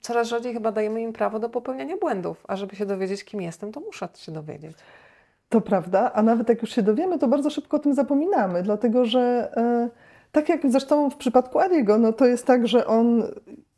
[0.00, 2.44] coraz rzadziej chyba dajemy im prawo do popełniania błędów.
[2.48, 4.76] A żeby się dowiedzieć, kim jestem, to muszę się dowiedzieć.
[5.48, 9.04] To prawda, a nawet jak już się dowiemy, to bardzo szybko o tym zapominamy, dlatego
[9.04, 9.88] że e,
[10.32, 13.22] tak jak zresztą w przypadku Ariego, no to jest tak, że on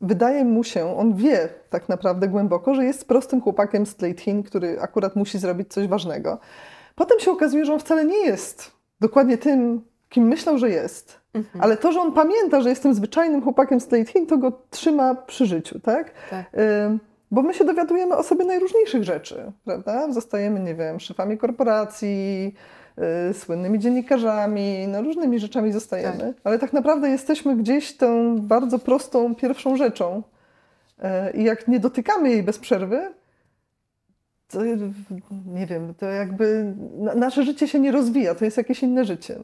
[0.01, 4.81] wydaje mu się, on wie tak naprawdę głęboko, że jest prostym chłopakiem z Tleitin, który
[4.81, 6.37] akurat musi zrobić coś ważnego.
[6.95, 11.19] Potem się okazuje, że on wcale nie jest dokładnie tym, kim myślał, że jest.
[11.33, 11.63] Mhm.
[11.63, 15.45] Ale to, że on pamięta, że jestem zwyczajnym chłopakiem z Tleitin, to go trzyma przy
[15.45, 16.11] życiu, tak?
[16.29, 16.45] tak.
[16.53, 20.11] Y bo my się dowiadujemy o sobie najróżniejszych rzeczy, prawda?
[20.11, 22.55] Zostajemy, nie wiem, szefami korporacji,
[23.33, 26.35] słynnymi dziennikarzami, no różnymi rzeczami zostajemy, tak.
[26.43, 30.23] ale tak naprawdę jesteśmy gdzieś tą bardzo prostą pierwszą rzeczą.
[30.97, 33.13] Yy, I jak nie dotykamy jej bez przerwy,
[34.47, 34.59] to
[35.45, 36.75] nie wiem, to jakby
[37.15, 39.39] nasze życie się nie rozwija, to jest jakieś inne życie.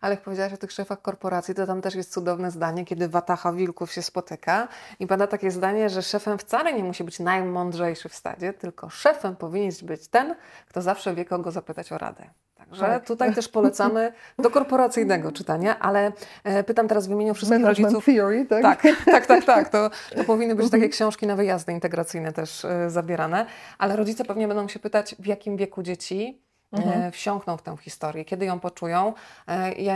[0.00, 3.52] Ale jak powiedziałaś o tych szefach korporacji, to tam też jest cudowne zdanie, kiedy watacha
[3.52, 4.68] wilków się spotyka
[5.00, 9.36] i pada takie zdanie, że szefem wcale nie musi być najmądrzejszy w stadzie, tylko szefem
[9.36, 10.34] powinien być ten,
[10.68, 12.30] kto zawsze wie, kogo zapytać o radę.
[12.70, 13.06] Także tak.
[13.06, 16.12] tutaj też polecamy do korporacyjnego czytania, ale
[16.44, 18.14] e, pytam teraz w imieniu wszystkich Management rodziców.
[18.14, 18.62] Theory, tak?
[18.62, 19.68] Tak, tak, tak, tak.
[19.68, 23.46] To, to powinny być takie książki na wyjazdy integracyjne też e, zabierane,
[23.78, 27.02] ale rodzice pewnie będą się pytać, w jakim wieku dzieci mhm.
[27.02, 29.12] E, wsiąkną w tę historię, kiedy ją poczują.
[29.48, 29.94] E, ja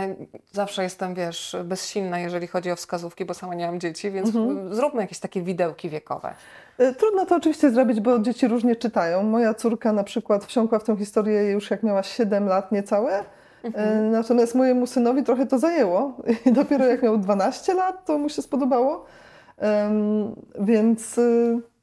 [0.51, 4.75] zawsze jestem, wiesz, bezsilna, jeżeli chodzi o wskazówki, bo sama nie mam dzieci, więc mhm.
[4.75, 6.33] zróbmy jakieś takie widełki wiekowe.
[6.77, 9.23] E, trudno to oczywiście zrobić, bo dzieci różnie czytają.
[9.23, 13.23] Moja córka na przykład wsiąkła w tę historię już jak miała 7 lat niecałe.
[13.63, 14.11] Mhm.
[14.11, 16.17] Natomiast mojemu synowi trochę to zajęło.
[16.45, 19.05] I dopiero jak miał 12 lat, to mu się spodobało.
[19.57, 21.19] Um, więc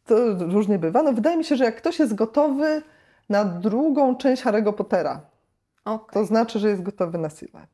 [0.07, 1.03] to różnie bywa.
[1.03, 2.83] No, wydaje mi się, że jak ktoś jest gotowy
[3.31, 5.21] na drugą część Harry'ego Pottera.
[5.85, 6.13] Okay.
[6.13, 7.67] To znaczy, że jest gotowy na siłę.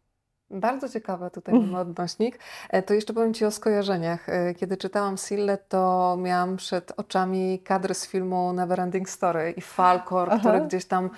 [0.50, 2.38] Bardzo ciekawe tutaj mamy odnośnik.
[2.70, 4.28] E, to jeszcze powiem Ci o skojarzeniach.
[4.28, 10.28] E, kiedy czytałam Sille, to miałam przed oczami kadry z filmu Neverending Story i Falkor,
[10.30, 10.38] Aha.
[10.38, 11.10] który gdzieś tam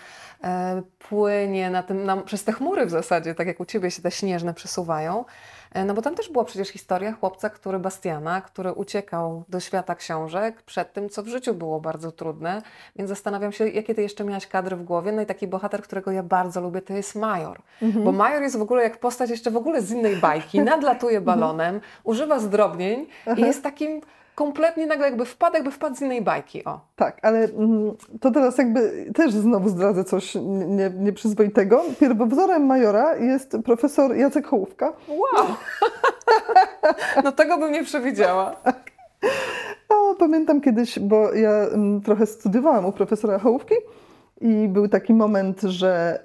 [0.45, 4.03] e, płynie na tym, na, przez te chmury w zasadzie, tak jak u Ciebie się
[4.03, 5.25] te śnieżne przesuwają.
[5.73, 9.95] E, no bo tam też była przecież historia chłopca, który Bastiana, który uciekał do świata
[9.95, 12.63] książek przed tym, co w życiu było bardzo trudne.
[12.97, 15.13] Więc zastanawiam się, jakie ty jeszcze miałaś kadry w głowie.
[15.13, 17.61] No i taki bohater, którego ja bardzo lubię, to jest Major.
[17.83, 18.05] Mhm.
[18.05, 20.61] Bo Major jest w ogóle jak postać jeszcze w ogóle z innej bajki.
[20.61, 24.01] Nadlatuje balonem, używa zdrobnień i jest takim
[24.39, 26.65] kompletnie nagle jakby wpadł, jakby wpadł z innej bajki.
[26.65, 26.81] O.
[26.97, 30.35] Tak, ale mm, to teraz jakby też znowu zdradzę coś
[30.67, 31.85] nie, nieprzyzwoitego.
[32.01, 34.93] Pierwowzorem majora jest profesor Jacek Hołówka.
[35.09, 35.47] Wow!
[37.25, 38.57] no tego bym nie przewidziała.
[39.91, 43.75] No, pamiętam kiedyś, bo ja mm, trochę studiowałam u profesora Hołówki
[44.41, 46.21] i był taki moment, że...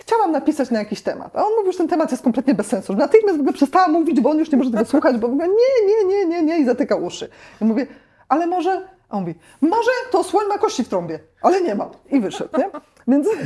[0.00, 1.36] Chciałam napisać na jakiś temat.
[1.36, 2.94] A on mówił, że ten temat jest kompletnie bez sensu.
[2.94, 5.48] Natychmiast w ogóle przestała mówić, bo on już nie może tego słuchać, bo w ogóle
[5.48, 7.28] nie, nie, nie, nie, nie i zatyka uszy.
[7.60, 7.86] I mówię,
[8.28, 11.90] ale może, a on mówi, może to słoń ma kości w trąbie, ale nie ma.
[12.10, 12.70] I wyszedł, nie?
[13.08, 13.28] Więc...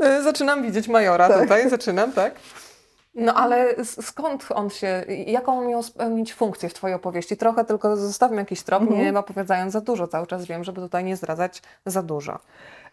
[0.00, 1.42] E, zaczynam widzieć majora tak.
[1.42, 2.34] tutaj, zaczynam, tak?
[3.16, 7.36] No ale skąd on się, jaką miał spełnić funkcję w Twojej opowieści?
[7.36, 9.00] Trochę tylko zostawmy jakiś trop, mhm.
[9.00, 10.08] nie opowiadając za dużo.
[10.08, 12.38] Cały czas wiem, żeby tutaj nie zdradzać za dużo.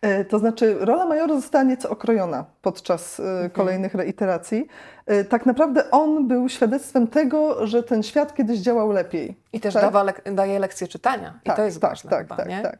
[0.02, 3.50] E, to znaczy, rola majora została nieco okrojona podczas e, mhm.
[3.50, 4.68] kolejnych reiteracji.
[5.06, 9.38] E, tak naprawdę on był świadectwem tego, że ten świat kiedyś działał lepiej.
[9.54, 9.84] I też tak?
[9.84, 11.40] dawa, daje lekcje czytania.
[11.44, 12.10] I tak, to jest tak, ważne.
[12.10, 12.62] Tak, chyba, tak, nie?
[12.62, 12.78] tak.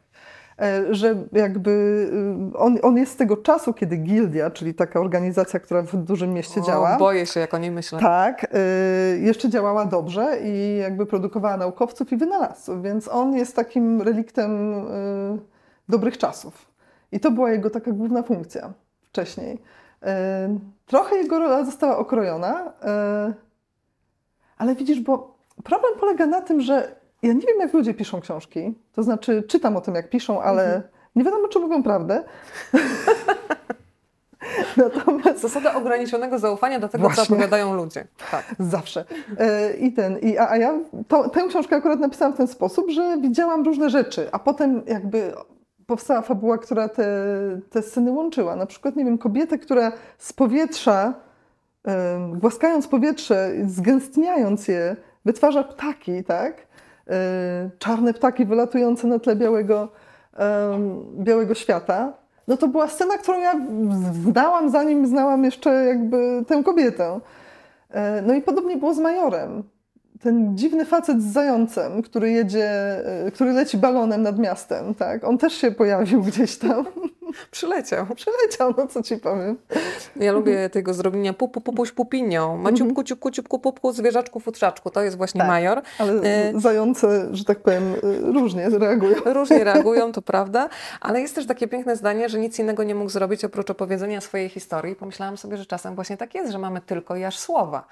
[0.90, 2.10] Że jakby
[2.56, 6.60] on, on jest z tego czasu, kiedy Gildia, czyli taka organizacja, która w dużym mieście
[6.60, 6.96] o, działa.
[6.98, 7.98] Boję się, jak o niej myślę.
[7.98, 8.46] Tak,
[9.20, 14.74] jeszcze działała dobrze i jakby produkowała naukowców i wynalazców, więc on jest takim reliktem
[15.88, 16.74] dobrych czasów.
[17.12, 19.62] I to była jego taka główna funkcja wcześniej.
[20.02, 23.34] E, trochę jego rola została okrojona, e,
[24.58, 28.74] ale widzisz, bo problem polega na tym, że ja nie wiem, jak ludzie piszą książki.
[28.92, 30.82] To znaczy, czytam o tym, jak piszą, ale mhm.
[31.16, 32.24] nie wiadomo, czy mówią prawdę.
[34.76, 35.40] Natomiast...
[35.40, 37.24] Zasada ograniczonego zaufania do tego, Właśnie.
[37.24, 38.06] co opowiadają ludzie.
[38.30, 38.54] Tak.
[38.58, 39.04] Zawsze.
[39.38, 42.90] E, I ten, i, a, a ja to, tę książkę akurat napisałam w ten sposób,
[42.90, 45.32] że widziałam różne rzeczy, a potem jakby
[45.86, 47.06] powstała fabuła, która te,
[47.70, 48.56] te sceny łączyła.
[48.56, 51.14] Na przykład, nie wiem, kobietę, która z powietrza,
[52.32, 56.66] głaskając powietrze, zgęstniając je, wytwarza ptaki, tak?
[57.10, 59.88] E, czarne ptaki wylatujące na tle białego,
[61.18, 62.12] białego świata.
[62.48, 63.54] No to była scena, którą ja
[64.30, 67.20] znałam, zanim znałam jeszcze jakby tę kobietę.
[67.90, 69.62] E, no i podobnie było z Majorem.
[70.22, 72.68] Ten dziwny facet z zającem, który jedzie,
[73.26, 75.24] e, który leci balonem nad miastem, tak?
[75.24, 76.84] On też się pojawił gdzieś tam.
[77.50, 78.06] Przyleciał.
[78.16, 79.56] Przyleciał, no co ci powiem.
[80.16, 82.56] Ja lubię tego zrobienia pupu, pupuś, pupinio.
[82.56, 84.90] Maciupku, ciupku, ciupku, pupku, zwierzaczku, futrzaczku.
[84.90, 85.48] To jest właśnie Tak.
[85.48, 85.82] major.
[85.98, 87.94] Ale E, zające, że tak powiem,
[88.34, 89.16] różnie reagują.
[89.24, 90.68] Różnie reagują, to prawda,
[91.00, 94.48] ale jest też takie piękne zdanie, że nic innego nie mógł zrobić oprócz opowiedzenia swojej
[94.48, 94.96] historii.
[94.96, 97.86] Pomyślałam sobie, że czasem właśnie tak jest, że mamy tylko i aż słowa.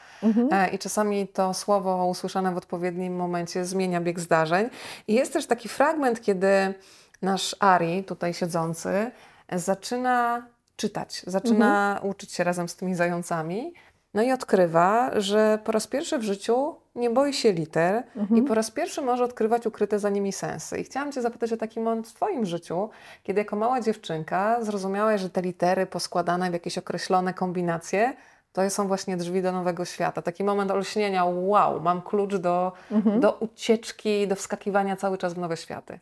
[0.51, 4.71] E, I czasami to słowo usłyszane w odpowiednim momencie zmienia bieg zdarzeń.
[5.09, 6.75] I jest też taki fragment, kiedy
[7.23, 9.11] nasz Ari, tutaj siedzący,
[9.53, 10.47] zaczyna
[10.77, 13.75] czytać, zaczyna uczyć się razem z tymi zającami.
[14.15, 18.03] No i odkrywa, że po raz pierwszy w życiu nie boi się liter
[18.35, 20.79] i po raz pierwszy może odkrywać ukryte za nimi sensy.
[20.79, 22.91] I chciałam Cię zapytać o taki moment w Twoim życiu,
[23.23, 28.17] kiedy jako mała dziewczynka zrozumiałaś, że te litery poskładane w jakieś określone kombinacje
[28.53, 30.23] to są właśnie drzwi do nowego świata.
[30.23, 32.73] Taki moment olśnienia, wow, mam klucz do,
[33.21, 35.99] do ucieczki, do wskakiwania cały czas w nowe światy.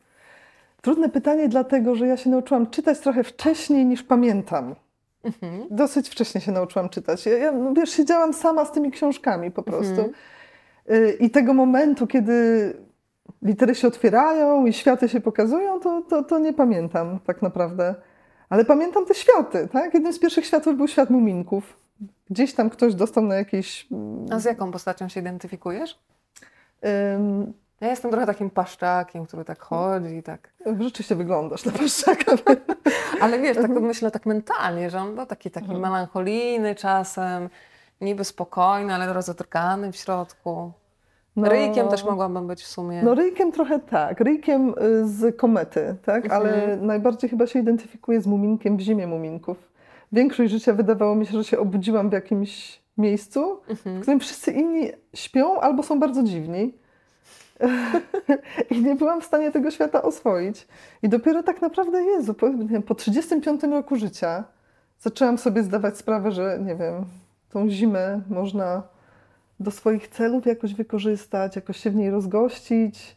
[0.83, 4.75] Trudne pytanie, dlatego że ja się nauczyłam czytać trochę wcześniej niż pamiętam.
[5.25, 5.67] Mhm.
[5.71, 7.27] Dosyć wcześnie się nauczyłam czytać.
[7.27, 10.13] Ja, ja no wiesz, siedziałam sama z tymi książkami po prostu.
[10.91, 12.73] Y, I tego momentu, kiedy
[13.43, 17.95] litery się otwierają i światy się pokazują, to, to, to nie pamiętam tak naprawdę.
[18.49, 19.95] Ale pamiętam te światy, tak?
[19.95, 21.77] Jednym z pierwszych światów był świat muminków.
[22.31, 23.87] Gdzieś tam ktoś dostał na jakiś...
[24.31, 25.99] A z jaką postacią się identyfikujesz?
[27.17, 30.51] ym, Ja jestem trochę takim paszczakiem, który tak chodzi i tak.
[30.81, 32.33] rzeczywiście wyglądasz na paszczaka.
[33.23, 35.81] Ale wiesz, tak myślę tak mentalnie, że on był taki, taki Mhm.
[35.83, 37.49] melancholijny czasem,
[38.01, 40.73] niby spokojny, ale rozotrkany w środku.
[41.37, 41.49] No.
[41.49, 43.03] Ryjkiem też mogłabym być w sumie.
[43.03, 46.25] No ryjkiem trochę tak, ryjkiem y, z komety, tak?
[46.25, 46.43] Mhm.
[46.43, 49.70] ale najbardziej chyba się identyfikuję z muminkiem w zimie muminków.
[50.13, 53.99] Większość życia wydawało mi się, że się obudziłam w jakimś miejscu, Mhm.
[53.99, 56.75] w którym wszyscy inni śpią albo są bardzo dziwni.
[58.71, 60.69] I nie byłam w stanie tego świata oswoić.
[61.03, 64.45] I dopiero tak naprawdę, Jezu, po, wiem, po 35 roku życia
[65.01, 67.05] zaczęłam sobie zdawać sprawę, że nie wiem,
[67.51, 68.83] tą zimę można
[69.61, 73.17] do swoich celów jakoś wykorzystać, jakoś się w niej rozgościć,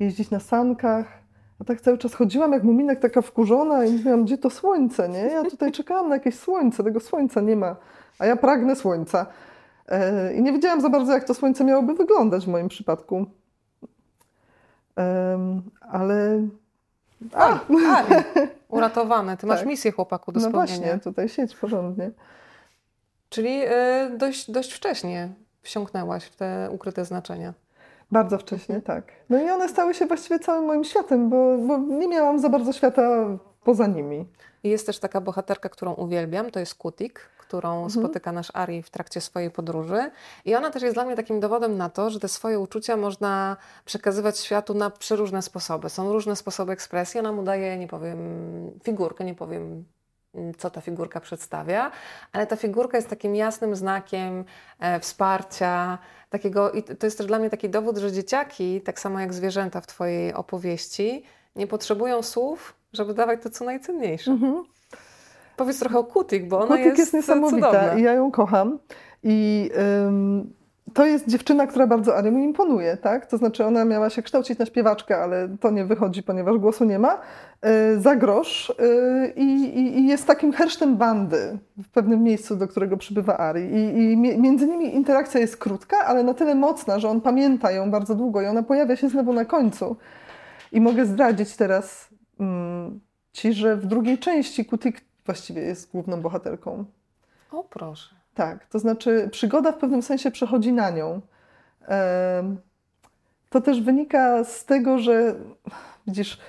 [0.00, 1.19] jeździć na sankach.
[1.60, 5.18] A tak cały czas chodziłam jak muminek taka wkurzona i mówiłam, gdzie to słońce, nie?
[5.18, 7.76] Ja tutaj czekałam na jakieś słońce, tego słońca nie ma,
[8.18, 9.26] a ja pragnę słońca.
[9.88, 13.26] E, I nie wiedziałam za bardzo, jak to słońce miałoby wyglądać w moim przypadku.
[15.80, 16.48] Ale
[17.32, 18.14] A, Ari,
[18.68, 19.36] uratowany.
[19.36, 19.68] Ty masz Tak.
[19.68, 20.78] misję chłopaku do no spełnienia.
[20.78, 22.10] właśnie, tutaj siedź porządnie.
[23.30, 25.28] Czyli y, dość, dość wcześnie
[25.62, 27.52] wsiąknęłaś w te ukryte znaczenia.
[28.12, 29.12] Bardzo wcześnie, tak.
[29.28, 32.72] No i one stały się właściwie całym moim światem, bo, bo nie miałam za bardzo
[32.72, 33.26] świata
[33.64, 34.26] poza nimi.
[34.64, 37.90] Jest też taka bohaterka, którą uwielbiam, to jest Kutik, którą Mhm.
[37.90, 40.10] spotyka nasz Ari w trakcie swojej podróży.
[40.44, 43.56] I ona też jest dla mnie takim dowodem na to, że te swoje uczucia można
[43.84, 45.88] przekazywać światu na przeróżne sposoby.
[45.90, 47.20] Są różne sposoby ekspresji.
[47.20, 48.18] Ona mu daje, nie powiem,
[48.84, 49.84] figurkę, nie powiem,
[50.58, 51.90] co ta figurka przedstawia,
[52.32, 54.44] ale ta figurka jest takim jasnym znakiem
[54.80, 55.98] e, wsparcia,
[56.30, 59.80] takiego, i to jest też dla mnie taki dowód, że dzieciaki, tak samo jak zwierzęta
[59.80, 61.24] w Twojej opowieści,
[61.56, 64.36] nie potrzebują słów, żeby dawać to, co najcenniejsze.
[65.56, 67.94] Powiedz trochę o Kutik, bo ona Kotyk jest, jest niesamowita cudowna.
[67.94, 68.78] i ja ją kocham.
[69.22, 69.70] I
[70.06, 70.52] ym,
[70.94, 73.26] to jest dziewczyna, która bardzo Ariemu imponuje, tak?
[73.26, 76.98] To znaczy ona miała się kształcić na śpiewaczkę, ale to nie wychodzi, ponieważ głosu nie
[76.98, 77.18] ma,
[77.94, 82.96] y, za grosz y, i, i, jest takim hersztem bandy w pewnym miejscu, do którego
[82.96, 83.62] przybywa Ari.
[83.62, 87.90] I, i między nimi interakcja jest krótka, ale na tyle mocna, że on pamięta ją
[87.90, 89.96] bardzo długo i ona pojawia się znowu na końcu.
[90.72, 92.08] I mogę zdradzić teraz
[92.40, 93.00] mm,
[93.32, 96.84] Ci, że w drugiej części Kutik właściwie jest główną bohaterką.
[97.52, 98.19] O proszę.
[98.40, 101.20] Tak, to znaczy przygoda w pewnym sensie przechodzi na nią.
[103.50, 105.34] To też wynika z tego, że
[106.06, 106.40] widzisz,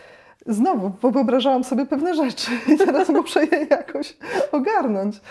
[0.46, 4.18] znowu wyobrażałam sobie pewne rzeczy i teraz muszę je jakoś
[4.52, 5.22] ogarnąć.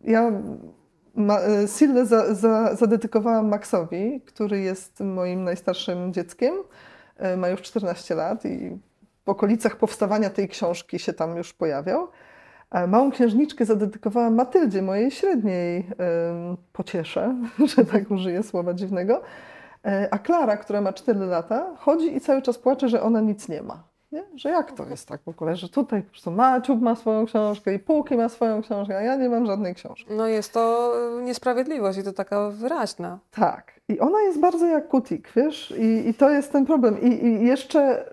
[0.00, 0.32] Ja
[1.28, 6.54] e, Sillę za, za, zadedykowałam Maxowi, który jest moim najstarszym dzieckiem.
[7.16, 8.78] E, Ma już 14 lat i
[9.24, 12.08] w okolicach powstawania tej książki się tam już pojawiał.
[12.70, 15.90] A Małą księżniczkę zadedykowałam Matyldzie, mojej średniej
[16.72, 17.34] pociesze,
[17.76, 19.22] że tak użyję słowa dziwnego.
[19.84, 23.48] E, A Klara, która ma 4 lata, chodzi i cały czas płacze, że ona nic
[23.48, 23.90] nie ma.
[24.12, 24.24] Nie?
[24.34, 27.74] Że jak to jest tak w ogóle, że tutaj po prostu Maciub ma swoją książkę
[27.74, 30.06] i Półki ma swoją książkę, a ja nie mam żadnej książki.
[30.10, 33.18] No jest to y, niesprawiedliwość i to taka wyraźna.
[33.30, 33.80] Tak.
[33.88, 35.74] I ona jest bardzo jak kutik, wiesz?
[35.78, 37.00] I, i to jest ten problem.
[37.00, 38.04] I, i jeszcze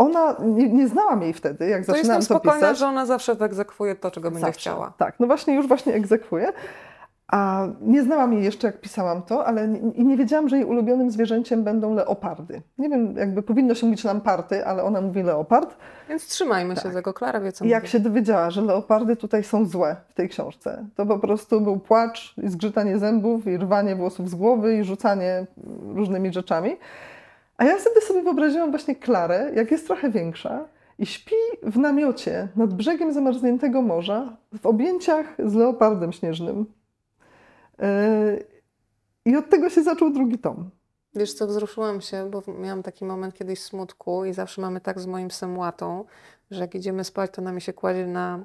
[0.00, 2.78] ona, nie, nie znałam jej wtedy, jak To zaczynałam jestem to spokojna, pisać.
[2.78, 4.60] że ona zawsze wyegzekwuje to, czego będzie Zawsze.
[4.60, 4.92] chciała.
[4.98, 6.52] Tak, no właśnie już właśnie egzekwuję.
[7.32, 10.64] A nie znałam jej jeszcze, jak pisałam to, ale nie, i nie wiedziałam, że jej
[10.64, 12.62] ulubionym zwierzęciem będą leopardy.
[12.78, 15.76] Nie wiem, jakby powinno się mówić lamparty, ale ona mówi leopard.
[16.08, 16.84] Więc trzymajmy Tak.
[16.84, 17.14] się tego.
[17.14, 17.92] Klara wie, co jak mówi.
[17.92, 22.34] się dowiedziała, że leopardy tutaj są złe w tej książce, to po prostu był płacz
[22.42, 25.46] i zgrzytanie zębów i rwanie włosów z głowy i rzucanie
[25.94, 26.76] różnymi rzeczami.
[27.60, 32.48] A ja sobie sobie wyobraziłam właśnie Klarę, jak jest trochę większa i śpi w namiocie
[32.56, 36.66] nad brzegiem zamarzniętego morza w objęciach z leopardem śnieżnym.
[37.78, 37.86] Yy,
[39.24, 40.70] I od tego się zaczął drugi tom.
[41.14, 45.06] Wiesz co, wzruszyłam się, bo miałam taki moment kiedyś smutku i zawsze mamy tak z
[45.06, 46.04] moim psem łatą,
[46.50, 48.44] że jak idziemy spać, to ona mi się kładzie na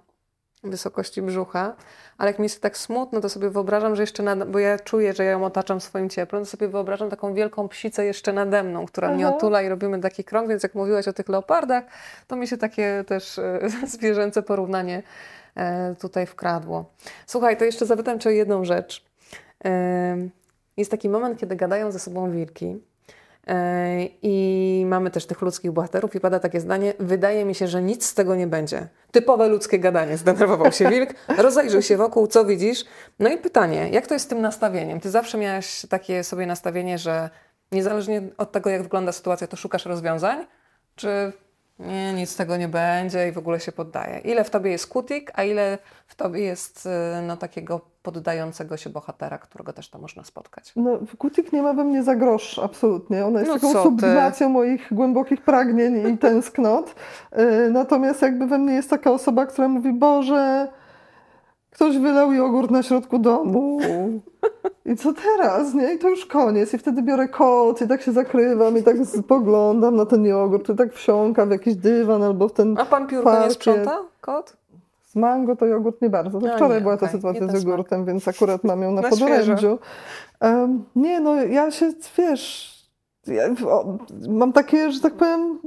[0.70, 1.76] wysokości brzucha,
[2.18, 5.13] ale jak mi jest tak smutno, to sobie wyobrażam, że jeszcze nade, bo ja czuję,
[5.13, 8.86] że ja ją otaczam swoim cieplem, to sobie wyobrażam taką wielką psicę jeszcze nade mną,
[8.86, 9.36] która mnie Aha.
[9.36, 11.84] otula i robimy taki krąg, więc jak mówiłaś o tych leopardach,
[12.28, 15.03] to mi się takie też e, zwierzęce porównanie
[15.55, 16.86] e, tutaj wkradło.
[17.26, 19.05] Słuchaj, to jeszcze zapytam Cię o jedną rzecz.
[19.63, 20.32] Em,
[20.78, 22.95] Jest taki moment, kiedy gadają ze sobą wilki e,
[24.22, 28.06] i mamy też tych ludzkich bohaterów i pada takie zdanie, wydaje mi się, że nic
[28.06, 28.88] z tego nie będzie.
[29.12, 32.86] Typowe ludzkie gadanie, zdenerwował się wilk, rozejrzyj się wokół, co widzisz?
[33.20, 35.00] No i pytanie, jak to jest z tym nastawieniem?
[35.00, 37.30] Ty zawsze miałaś takie sobie nastawienie, że
[37.72, 40.46] niezależnie od tego, jak wygląda sytuacja, to szukasz rozwiązań?
[40.96, 41.32] Czy
[41.80, 44.19] nie, nic z tego nie będzie i w ogóle się poddaje?
[44.19, 48.89] Ile w tobie jest kutik, a ile w tobie jest e, no, takiego poddającego się
[48.89, 50.73] bohatera, którego też to można spotkać?
[50.76, 53.26] No, Kutik nie ma we mnie za grosz, absolutnie.
[53.26, 53.84] Ona jest No taką ty?
[53.84, 56.95] sublimacją moich głębokich pragnień i tęsknot.
[57.38, 60.67] Yy, Natomiast jakby we mnie jest taka osoba, która mówi, Boże,
[61.76, 63.80] ktoś wylał jogurt na środku domu.
[64.86, 65.93] I co teraz, nie?
[65.93, 66.73] I to już koniec.
[66.73, 70.76] I wtedy biorę kot i tak się zakrywam i tak spoglądam na ten jogurt i
[70.76, 72.78] tak wsiąkam w jakiś dywan albo w ten...
[72.80, 73.53] A pan piórko nie Parkiet.
[73.53, 73.97] sprząta?
[74.21, 74.57] Kot?
[75.03, 76.38] Z mango to jogurt nie bardzo.
[76.38, 77.15] A, wczoraj nie, była ta okej.
[77.17, 77.63] sytuacja Nie z smak.
[77.63, 79.78] jogurtem, więc akurat mam ją na, Na podorędziu.
[80.39, 82.76] Em, nie, no ja się, wiesz,
[83.28, 83.97] ja, o,
[84.30, 85.59] mam takie, że tak powiem,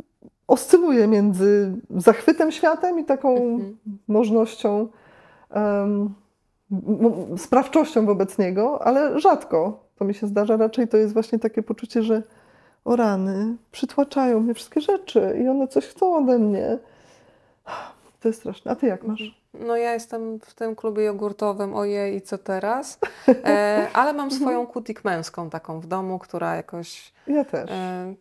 [0.49, 3.77] oscyluję między zachwytem światem i taką Mhm.
[4.09, 4.89] możnością,
[7.37, 10.57] sprawczością wobec niego, ale rzadko to mi się zdarza.
[10.57, 12.23] Raczej to jest właśnie takie poczucie, że
[12.85, 16.79] o rany, przytłaczają mnie wszystkie rzeczy i one coś chcą ode mnie.
[18.21, 18.71] To jest straszne.
[18.71, 19.41] A ty jak masz?
[19.55, 22.99] No ja jestem w tym klubie jogurtowym, ojej i co teraz?
[23.29, 27.13] E, ale mam swoją kutik męską taką w domu, która jakoś...
[27.27, 27.71] Ja też.
[27.71, 28.15] E,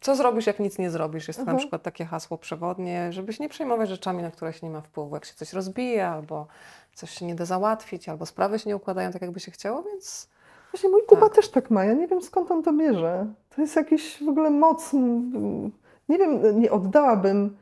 [0.00, 1.28] co zrobisz, jak nic nie zrobisz?
[1.28, 4.66] Jest to na przykład takie hasło przewodnie, żeby się nie przejmować rzeczami, na które się
[4.66, 5.14] nie ma wpływu.
[5.14, 6.46] Jak się coś rozbije, albo
[6.94, 10.28] coś się nie da załatwić, albo sprawy się nie układają tak, jakby się chciało, więc
[10.72, 11.34] Właśnie mój Kuba Tak.
[11.36, 11.84] też tak ma.
[11.84, 13.26] Ja nie wiem skąd on to bierze.
[13.56, 14.94] To jest jakiś w ogóle moc.
[14.94, 15.70] mm,
[16.08, 17.56] Nie wiem, nie oddałabym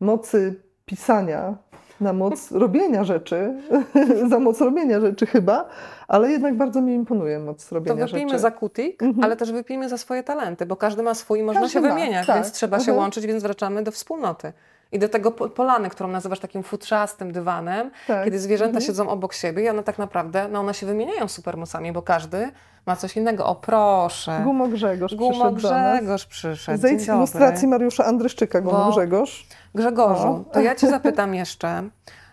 [0.00, 1.56] mocy pisania
[2.00, 3.54] na moc robienia rzeczy,
[4.30, 5.68] za moc robienia rzeczy chyba,
[6.08, 8.38] ale jednak bardzo mi imponuje moc to robienia wypijmy rzeczy.
[8.42, 9.24] za kutik, Mhm.
[9.24, 11.88] ale też wypijmy za swoje talenty, bo każdy ma swój i można Każdy się ma,
[11.94, 12.36] wymieniać, tak.
[12.36, 12.98] więc trzeba się Mhm.
[12.98, 14.52] łączyć, więc wracamy do wspólnoty.
[14.92, 18.24] I do tego po- polany, którą nazywasz takim futrzastym dywanem, Tak.
[18.24, 18.86] kiedy zwierzęta Mhm.
[18.86, 22.48] siedzą obok siebie i one tak naprawdę, no one się wymieniają supermocami, bo każdy
[22.86, 23.46] ma coś innego.
[23.46, 25.56] O proszę, Gumo Grzegorz Gumo przyszedł.
[25.96, 26.80] Grzegorz przyszedł.
[26.80, 29.46] Zejdź z ilustracji Mariusza Andryszczyka, Gumo Bo- Grzegorz.
[29.74, 30.44] Grzegorzu, O.
[30.52, 31.82] to ja Cię zapytam jeszcze.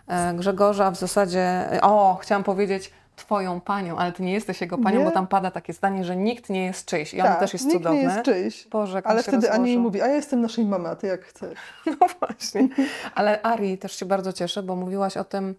[0.08, 4.98] e, Grzegorza w zasadzie, o, chciałam powiedzieć Twoją panią, ale Ty nie jesteś jego panią,
[4.98, 5.04] Nie.
[5.04, 7.64] bo tam pada takie zdanie, że nikt nie jest czyjś i ono Tak, też jest
[7.64, 7.98] nikt cudowne.
[7.98, 8.66] nie jest czyjś.
[8.68, 11.58] Boże, Ale wtedy Ani mówi, a ja jestem naszej mamy, a ty jak chcesz.
[12.00, 12.68] No właśnie.
[13.14, 15.54] Ale Ari, też się bardzo cieszę, bo mówiłaś o tym,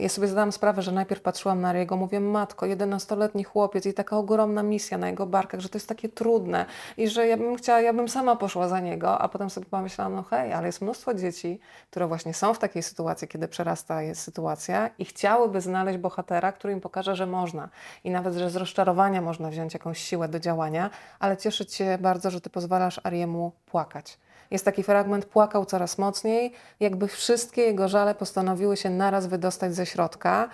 [0.00, 4.16] ja sobie zdałam sprawę, że najpierw patrzyłam na Ariego, mówię, matko, 11-letni chłopiec i taka
[4.16, 6.66] ogromna misja na jego barkach, że to jest takie trudne
[6.96, 10.14] i że ja bym chciała, ja bym sama poszła za niego, a potem sobie pomyślałam,
[10.14, 14.22] no hej, ale jest mnóstwo dzieci, które właśnie są w takiej sytuacji, kiedy przerasta jest
[14.22, 17.68] sytuacja i chciałyby znaleźć bohatera, który im pokaże, że można
[18.04, 22.30] i nawet, że z rozczarowania można wziąć jakąś siłę do działania, ale cieszę się bardzo,
[22.30, 24.18] że ty pozwalasz Ariemu płakać.
[24.52, 29.86] Jest taki fragment, płakał coraz mocniej, jakby wszystkie jego żale postanowiły się naraz wydostać ze
[29.86, 30.48] środka.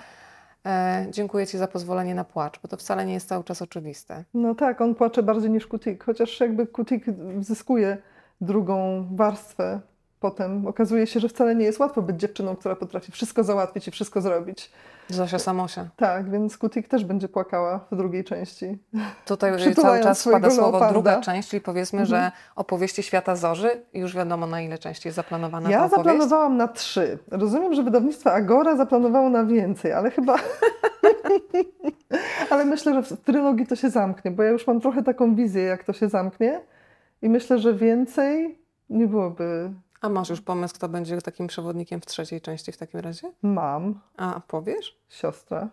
[0.67, 4.25] E, dziękuję Ci za pozwolenie na płacz, bo to wcale nie jest cały czas oczywiste.
[4.35, 7.05] No tak, on płacze bardziej niż Kutik, chociaż jakby Kutik
[7.41, 7.99] zyskuje
[8.41, 9.81] drugą warstwę.
[10.21, 13.91] Potem okazuje się, że wcale nie jest łatwo być dziewczyną, która potrafi wszystko załatwić i
[13.91, 14.71] wszystko zrobić.
[15.09, 15.89] Zosia Samosia.
[15.97, 18.79] Tak, więc Kutik też będzie płakała w drugiej części.
[19.27, 20.93] Tutaj cały czas pada słowo leoparda.
[20.93, 22.21] druga część, czyli powiedzmy, Mhm.
[22.23, 27.19] że opowieści świata Zorzy, już wiadomo na ile części jest zaplanowana Ja zaplanowałam na trzy.
[27.31, 30.37] Rozumiem, że wydawnictwo Agora zaplanowało na więcej, ale chyba.
[32.51, 35.63] ale myślę, że w trylogii to się zamknie, bo ja już mam trochę taką wizję,
[35.63, 36.61] jak to się zamknie.
[37.23, 38.59] I myślę, że więcej
[38.91, 39.71] nie byłoby.
[40.01, 43.33] A masz już pomysł, kto będzie takim przewodnikiem w trzeciej części w takim razie?
[43.43, 44.99] Mam A powiesz?
[45.09, 45.69] siostra.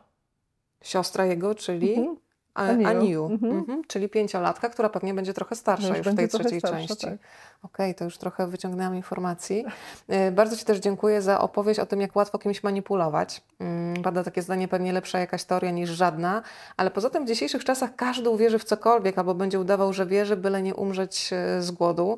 [0.83, 2.17] siostra jego, czyli Mhm.
[2.53, 2.87] Aniu.
[2.87, 3.57] Aniu, Mhm.
[3.57, 3.81] Mhm.
[3.87, 7.07] czyli pięciolatka, która pewnie będzie trochę starsza No już, już w tej trzeciej starsza, części.
[7.07, 7.17] tak.
[7.63, 9.65] Okej, to już trochę wyciągnęłam informacji.
[10.07, 13.41] E, Bardzo Ci też dziękuję za opowieść o tym, jak łatwo kimś manipulować.
[13.59, 16.41] Mm, Pada takie zdanie, pewnie lepsza jakaś teoria niż żadna,
[16.77, 20.35] ale poza tym w dzisiejszych czasach każdy uwierzy w cokolwiek albo będzie udawał, że wierzy,
[20.37, 22.17] byle nie umrzeć e, z głodu.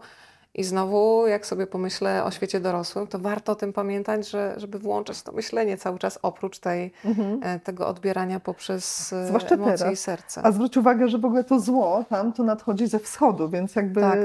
[0.57, 4.79] I znowu, jak sobie pomyślę o świecie dorosłym, to warto o tym pamiętać, że, żeby
[4.79, 7.39] włączać to myślenie cały czas oprócz tej, Mhm.
[7.43, 9.93] e, tego odbierania poprzez e, Zwłaszcza emocje teraz.
[9.93, 10.41] i serce.
[10.45, 14.01] A zwróć uwagę, że w ogóle to zło tam to nadchodzi ze wschodu, więc jakby
[14.01, 14.19] Tak.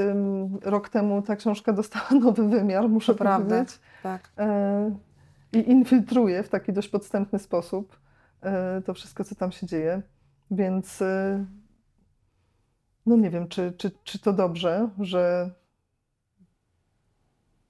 [0.63, 3.55] rok temu ta książka dostała nowy wymiar, muszę prawda.
[3.57, 3.81] powiedzieć.
[4.03, 4.29] Tak.
[4.39, 4.91] E,
[5.53, 7.97] I infiltruje w taki dość podstępny sposób
[8.87, 10.03] to wszystko, co tam się dzieje.
[10.51, 11.03] Więc
[13.07, 15.51] no nie wiem, czy, czy, czy to dobrze, że,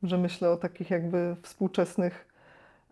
[0.03, 2.26] że myślę o takich jakby współczesnych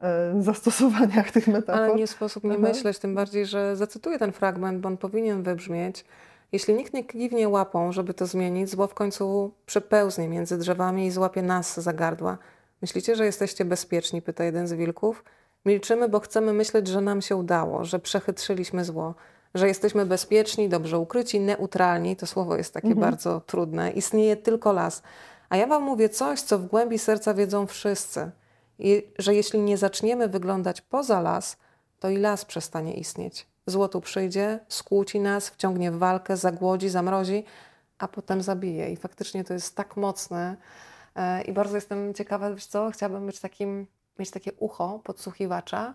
[0.03, 1.83] e, zastosowaniach tych metafor.
[1.85, 2.61] Ale nie sposób nie Aha.
[2.61, 6.05] myśleć, tym bardziej, że zacytuję ten fragment, bo on powinien wybrzmieć.
[6.53, 11.11] Jeśli nikt nie kiwnie łapą, żeby to zmienić, zło w końcu przepełznie między drzewami i
[11.11, 12.39] złapie nas za gardła.
[12.83, 14.23] Myślicie, że jesteście bezpieczni?
[14.23, 15.25] pyta jeden z wilków.
[15.67, 19.15] Milczymy, bo chcemy myśleć, że nam się udało, że przechytrzyliśmy zło,
[19.55, 22.17] że jesteśmy bezpieczni, dobrze ukryci, neutralni.
[22.17, 23.11] To słowo jest takie Mhm.
[23.11, 23.91] bardzo trudne.
[23.91, 25.03] Istnieje tylko las.
[25.51, 28.31] A ja wam mówię coś, co w głębi serca wiedzą wszyscy.
[28.79, 31.57] I że jeśli nie zaczniemy wyglądać poza las,
[31.99, 33.47] to i las przestanie istnieć.
[33.67, 37.45] Zło tu przyjdzie, skłóci nas, wciągnie w walkę, zagłodzi, zamrozi,
[37.99, 38.93] a potem zabije.
[38.93, 40.57] I faktycznie to jest tak mocne.
[41.17, 43.87] E, I bardzo jestem ciekawa, wiesz co, chciałabym być takim,
[44.19, 45.95] mieć takie ucho podsłuchiwacza,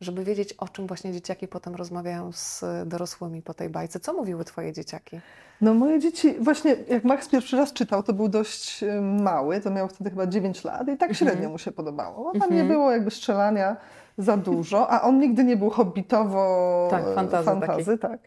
[0.00, 4.00] żeby wiedzieć, o czym właśnie dzieciaki potem rozmawiają z dorosłymi po tej bajce.
[4.00, 5.20] Co mówiły twoje dzieciaki?
[5.60, 9.88] No moje dzieci, właśnie jak Max pierwszy raz czytał, to był dość mały, to miał
[9.88, 12.24] wtedy chyba 9 lat i tak średnio mu się podobało.
[12.32, 12.68] Bo tam nie Mhm.
[12.68, 13.76] było jakby strzelania
[14.18, 18.20] za dużo, a on nigdy nie był hobbitowo Tak, fantazy fantazy tak.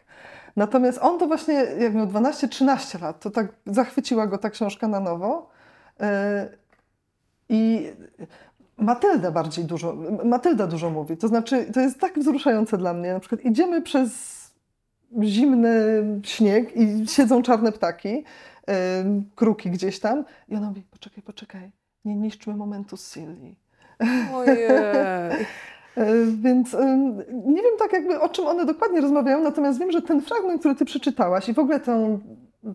[0.56, 5.00] Natomiast on to właśnie, jak miał 12-13 lat, to tak zachwyciła go ta książka na
[5.00, 5.48] nowo.
[6.00, 6.48] E,
[7.48, 7.92] I
[8.78, 11.16] Matylda bardziej dużo, Matylda dużo mówi.
[11.16, 13.12] To znaczy, to jest tak wzruszające dla mnie.
[13.12, 14.34] Na przykład idziemy przez
[15.22, 18.24] zimny śnieg i siedzą czarne ptaki,
[19.00, 21.70] ym, kruki gdzieś tam i ona mówi, poczekaj, poczekaj,
[22.04, 23.54] nie niszczmy momentu z Silly.
[24.34, 24.58] Ojej.
[25.98, 26.72] Y, Więc
[27.32, 30.74] nie wiem tak jakby o czym one dokładnie rozmawiają, natomiast wiem, że ten fragment, który
[30.74, 32.18] ty przeczytałaś i w ogóle ten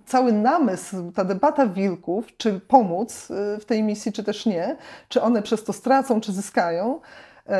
[0.05, 4.75] cały namysł, ta debata wilków, czy pomóc y, w tej misji, czy też nie,
[5.09, 7.51] czy one przez to stracą, czy zyskają, y,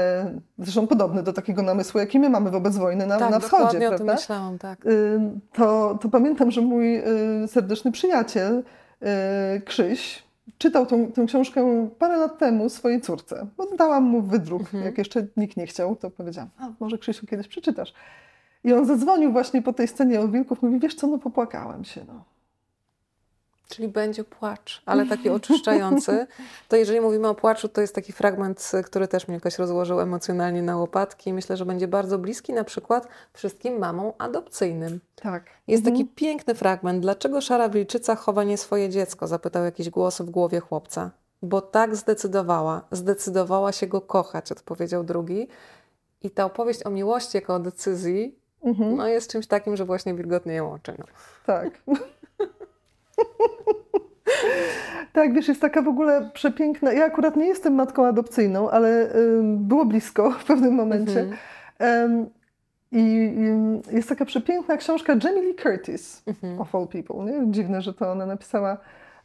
[0.58, 3.88] zresztą podobny do takiego namysłu, jaki my mamy wobec wojny na, tak, na wschodzie, dokładnie
[3.88, 4.14] o tym prawda?
[4.14, 4.86] myślałam, tak.
[4.86, 5.20] Y,
[5.54, 6.98] to, to pamiętam, że mój
[7.44, 8.64] y, serdeczny przyjaciel
[9.66, 10.24] Krzyś
[10.58, 13.48] czytał tą, tę książkę parę lat temu swojej córce.
[13.58, 14.84] Bo dałam mu wydruk, Mhm.
[14.84, 17.94] jak jeszcze nikt nie chciał, to powiedziałam, a może Krzysiu kiedyś przeczytasz.
[18.64, 22.06] I on zadzwonił właśnie po tej scenie o wilków, mówi, wiesz co, no popłakałem się,
[22.08, 22.24] no.
[23.70, 26.28] Czyli będzie płacz, ale taki oczyszczający.
[26.68, 30.62] To jeżeli mówimy o płaczu, to jest taki fragment, który też mnie jakoś rozłożył emocjonalnie
[30.62, 31.34] na łopatki.
[31.34, 35.00] Myślę, że będzie bardzo bliski na przykład wszystkim mamom adopcyjnym.
[35.16, 35.44] Tak.
[35.68, 35.98] Jest Mhm.
[35.98, 37.02] taki piękny fragment.
[37.02, 39.28] Dlaczego szara wilczyca chowa nie swoje dziecko?
[39.28, 41.12] Zapytał jakiś głos w głowie chłopca.
[41.42, 42.82] Bo tak zdecydowała.
[42.92, 45.48] Zdecydowała się go kochać, odpowiedział drugi.
[46.22, 48.96] I ta opowieść o miłości jako o decyzji Mhm.
[48.96, 50.94] no, jest czymś takim, że właśnie wilgotnie ją łączy.
[51.00, 51.06] No.
[51.46, 51.70] Tak.
[55.14, 56.94] tak, wiesz, jest taka w ogóle przepiękna.
[56.94, 59.10] Ja akurat nie jestem matką adopcyjną, ale
[59.44, 61.20] było blisko w pewnym momencie.
[61.80, 62.30] Mhm.
[62.92, 63.32] I
[63.92, 66.62] jest taka przepiękna książka Jamie Lee Curtis, Mhm.
[66.62, 67.26] of all people.
[67.26, 67.52] Nie?
[67.52, 68.78] Dziwne, że to ona napisała.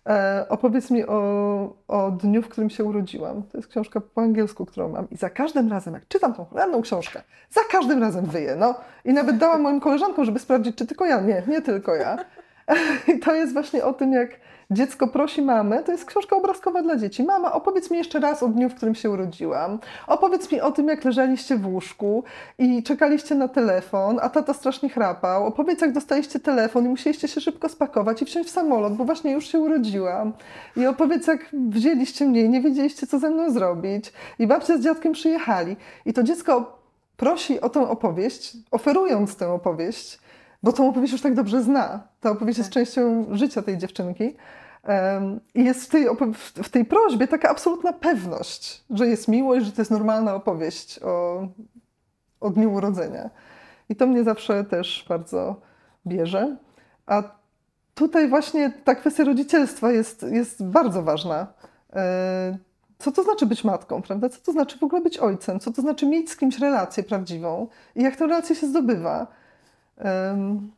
[0.09, 3.43] E, opowiedz mi o, o dniu, w którym się urodziłam.
[3.43, 5.11] To jest książka po angielsku, którą mam.
[5.11, 8.57] I za każdym razem, jak czytam tą cholerną książkę, za każdym razem wyję.
[8.57, 8.75] No.
[9.05, 11.21] I nawet dałam moim koleżankom, żeby sprawdzić, czy tylko ja.
[11.21, 12.17] Nie, nie tylko ja.
[13.15, 14.31] I to jest właśnie o tym, jak
[14.71, 15.83] dziecko prosi mamę.
[15.83, 17.23] To jest książka obrazkowa dla dzieci.
[17.23, 19.79] Mama, opowiedz mi jeszcze raz o dniu, w którym się urodziłam.
[20.07, 22.25] Opowiedz mi o tym, jak leżeliście w łóżku
[22.59, 25.47] i czekaliście na telefon, a tata strasznie chrapał.
[25.47, 29.33] Opowiedz, jak dostaliście telefon i musieliście się szybko spakować i wsiąść w samolot, bo właśnie
[29.33, 30.33] już się urodziłam.
[30.77, 34.13] I opowiedz, jak wzięliście mnie i nie wiedzieliście, co ze mną zrobić.
[34.39, 35.77] I babcia z dziadkiem przyjechali.
[36.07, 36.79] I to dziecko
[37.17, 40.19] prosi o tę opowieść, oferując tę opowieść,
[40.65, 42.09] bo tą opowieść już tak dobrze zna.
[42.21, 42.75] Ta opowieść jest Tak.
[42.75, 44.37] częścią życia tej dziewczynki.
[45.55, 46.07] I jest w tej,
[46.63, 51.47] w tej prośbie taka absolutna pewność, że jest miłość, że to jest normalna opowieść o,
[52.41, 53.31] o dniu urodzenia.
[53.89, 55.61] I to mnie zawsze też bardzo
[56.07, 56.57] bierze.
[57.07, 57.23] A
[57.95, 61.47] tutaj właśnie ta kwestia rodzicielstwa jest, jest bardzo ważna.
[61.93, 62.59] E,
[62.99, 64.29] Co to znaczy być matką, prawda?
[64.29, 65.61] Co to znaczy w ogóle być ojcem?
[65.61, 67.69] Co to znaczy mieć z kimś relację prawdziwą?
[67.97, 69.27] I jak tę relację się zdobywa?
[69.99, 70.73] Um,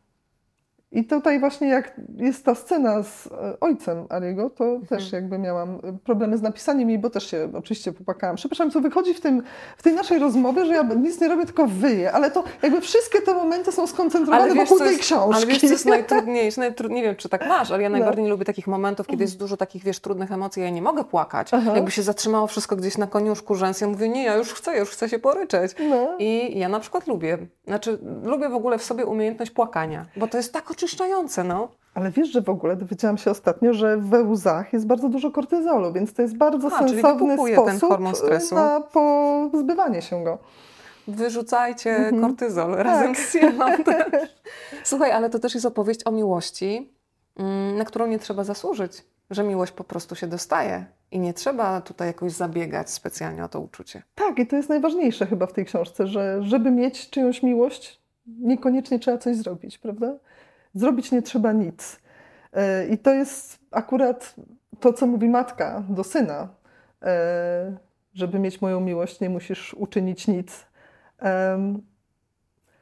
[0.93, 4.87] i tutaj właśnie jak jest ta scena z e, ojcem Ariego, to mhm.
[4.87, 8.37] też jakby miałam e, problemy z napisaniem jej, bo też się oczywiście popłakałam.
[8.37, 9.43] Przepraszam, co wychodzi w, tym,
[9.77, 13.23] w tej naszej rozmowie, że ja nic nie robię, tylko wyję, ale to jakby wszystkie
[13.23, 15.37] te momenty są skoncentrowane wiesz, wokół tej jest, książki.
[15.37, 16.61] Ale wiesz, co jest najtrudniejsze?
[16.61, 16.93] Najtrud...
[16.93, 17.97] Nie wiem, czy tak masz, ale ja no.
[17.99, 18.31] najbardziej no.
[18.31, 21.55] lubię takich momentów, kiedy jest dużo takich, wiesz, trudnych emocji, ja nie mogę płakać.
[21.55, 21.73] Aha.
[21.75, 24.81] Jakby się zatrzymało wszystko gdzieś na koniuszku rzęs, ja mówię, nie, ja już chcę, ja
[24.81, 25.73] już chcę się poryczeć.
[25.91, 26.17] No.
[26.19, 30.37] I ja na przykład lubię, znaczy lubię w ogóle w sobie umiejętność płakania, bo to
[30.37, 31.69] jest tak oczyszczające, no.
[31.95, 35.93] Ale wiesz, że w ogóle dowiedziałam się ostatnio, że we łzach jest bardzo dużo kortyzolu,
[35.93, 37.37] więc to jest bardzo A, sensowny
[38.15, 40.39] sposób na pozbywanie się go.
[41.09, 42.23] Wyrzucajcie mhm.
[42.23, 42.85] kortyzol tak.
[42.85, 44.35] razem z sieną też.
[44.85, 46.93] Słuchaj, ale to też jest opowieść o miłości,
[47.37, 49.05] mm, na którą nie trzeba zasłużyć.
[49.31, 53.61] Że miłość po prostu się dostaje i nie trzeba tutaj jakoś zabiegać specjalnie o to
[53.61, 54.03] uczucie.
[54.15, 58.99] Tak, i to jest najważniejsze chyba w tej książce, że żeby mieć czyjąś miłość, niekoniecznie
[58.99, 60.15] trzeba coś zrobić, prawda?
[60.77, 62.01] Zrobić nie trzeba nic.
[62.53, 64.35] E, I to jest akurat
[64.81, 66.49] to, co mówi matka do syna.
[67.03, 67.77] E,
[68.15, 70.67] żeby mieć moją miłość, nie musisz uczynić nic.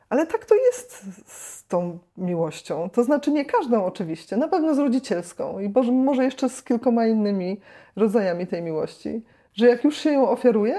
[0.08, 2.90] Ale tak to jest z tą miłością.
[2.90, 7.60] To znaczy nie każdą oczywiście, na pewno z rodzicielską i może jeszcze z kilkoma innymi
[7.96, 9.24] rodzajami tej miłości.
[9.52, 10.76] Że jak już się ją ofiaruje,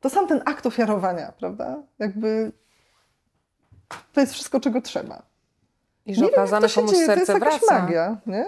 [0.00, 1.82] to sam ten akt ofiarowania, prawda?
[1.98, 2.52] Jakby
[4.12, 5.33] to jest wszystko, czego trzeba.
[6.06, 7.82] I że nie okazane komuś dzieje, serce to jest wraca.
[7.82, 8.46] magia, nie?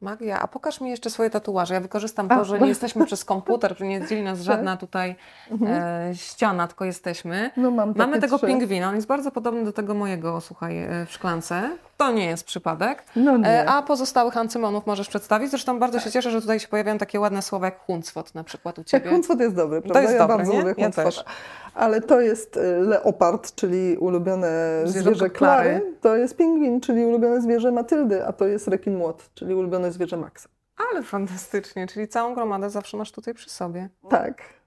[0.00, 0.40] Magia.
[0.40, 1.74] A pokaż mi jeszcze swoje tatuaże.
[1.74, 4.46] Ja wykorzystam to, że nie jesteśmy przez komputer, że nie dzieli nas tak.
[4.46, 5.16] żadna tutaj
[5.50, 5.82] mhm.
[6.10, 7.50] e, ściana, tylko jesteśmy.
[7.56, 8.46] No mam Mamy tego trzy.
[8.46, 8.88] pingwina.
[8.88, 11.70] On jest bardzo podobny do tego mojego, słuchaj, e, w szklance.
[12.00, 13.04] To nie jest przypadek.
[13.16, 13.48] No nie.
[13.48, 15.50] E, a pozostałych ancymonów możesz przedstawić.
[15.50, 18.78] Zresztą bardzo się cieszę, że tutaj się pojawiają takie ładne słowa jak huncwot na przykład
[18.78, 19.04] u Ciebie.
[19.04, 19.94] Tak, huncwot jest dobry, prawda?
[19.94, 20.58] To jest ja dobry, bardzo nie?
[20.58, 21.24] lubię ja też.
[21.74, 25.96] Ale to jest e, leopard, czyli ulubione zwierzę, zwierzę Klary.
[26.00, 30.16] To jest pingwin, czyli ulubione zwierzę Matyldy, a to jest rekin młot, czyli ulubione zwierzę
[30.16, 30.48] Maxa.
[30.90, 33.88] Ale fantastycznie, czyli całą gromadę zawsze masz tutaj przy sobie.
[34.10, 34.59] Tak.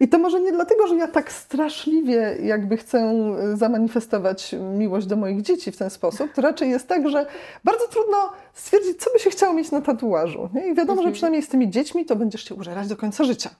[0.00, 5.16] I to może nie dlatego, że ja tak straszliwie jakby chcę e, zamanifestować miłość do
[5.16, 7.26] moich dzieci w ten sposób, to raczej jest tak, że
[7.64, 8.16] bardzo trudno
[8.54, 10.48] stwierdzić, co by się chciało mieć na tatuażu.
[10.54, 10.68] Nie?
[10.68, 11.08] I wiadomo, mhm.
[11.08, 13.50] że przynajmniej z tymi dziećmi to będziesz się użerać do końca życia.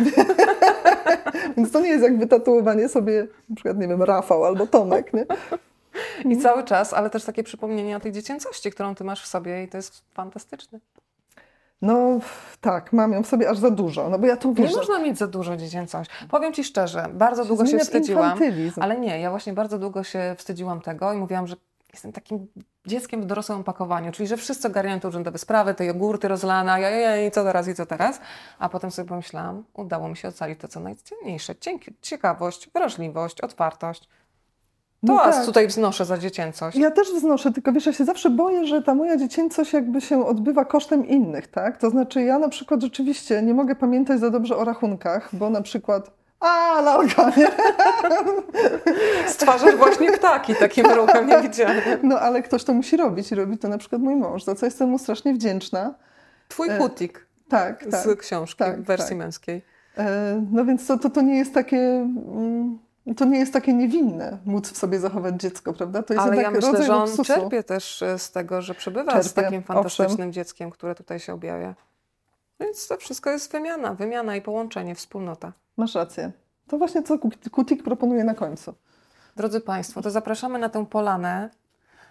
[1.56, 5.26] Więc to nie jest jak wytatuowanie sobie, na przykład, nie wiem, Rafał albo Tomek, nie?
[6.24, 9.64] I cały czas, ale też takie przypomnienie o tej dziecięcości, którą ty masz w sobie
[9.64, 10.78] i to jest fantastyczne.
[11.82, 12.18] No
[12.60, 14.70] tak, mam ją w sobie aż za dużo, no bo ja tu wierzę.
[14.70, 16.14] Nie można mieć za dużo dziecięcości.
[16.30, 18.82] Powiem Ci szczerze, bardzo długo się wstydziłam, infantylizm.
[18.82, 21.56] ale nie, ja właśnie bardzo długo się wstydziłam tego i mówiłam, że
[21.92, 22.46] jestem takim
[22.86, 26.90] dzieckiem w dorosłym opakowaniu, czyli że wszyscy ogarniają te urzędowe sprawy, te jogurty rozlane, ja,
[26.90, 28.20] ja, i co teraz, i co teraz.
[28.58, 31.54] A potem sobie pomyślałam, udało mi się ocalić to, co najcenniejsze.
[32.02, 34.08] Ciekawość, wrażliwość, otwartość.
[35.06, 35.44] To no tak.
[35.44, 36.76] tutaj wznoszę za dziecięcość.
[36.76, 40.26] Ja też wznoszę, tylko wiesz, ja się zawsze boję, że ta moja dziecięcość jakby się
[40.26, 41.78] odbywa kosztem innych, tak?
[41.78, 45.62] To znaczy ja na przykład rzeczywiście nie mogę pamiętać za dobrze o rachunkach, bo na
[45.62, 47.48] przykład a, lalka, nie?
[49.34, 51.98] Stwarzasz właśnie ptaki takim ruchem niewidzialnym.
[52.02, 54.66] No, ale ktoś to musi robić i robi to na przykład mój mąż, za co
[54.66, 55.94] jestem mu strasznie wdzięczna.
[56.48, 57.18] Twój kutik.
[57.18, 58.04] E, tak, tak.
[58.04, 59.18] Z książki tak, w wersji tak.
[59.18, 59.62] męskiej.
[59.98, 61.78] E, no więc to, to, to nie jest takie...
[61.78, 66.02] Mm, to nie jest takie niewinne móc w sobie zachować dziecko, prawda?
[66.02, 67.24] To jest Ale ja myślę, że on luksusu.
[67.24, 70.32] czerpie też e, z tego, że przebywa czerpie, z takim fantastycznym owszem.
[70.32, 71.74] dzieckiem, które tutaj się objawia.
[72.60, 75.52] Więc to wszystko jest wymiana, wymiana i połączenie, wspólnota.
[75.76, 76.32] Masz rację.
[76.68, 77.18] To właśnie co
[77.52, 78.74] Kutik proponuje na końcu.
[79.36, 81.50] Drodzy Państwo, to zapraszamy na tę polanę.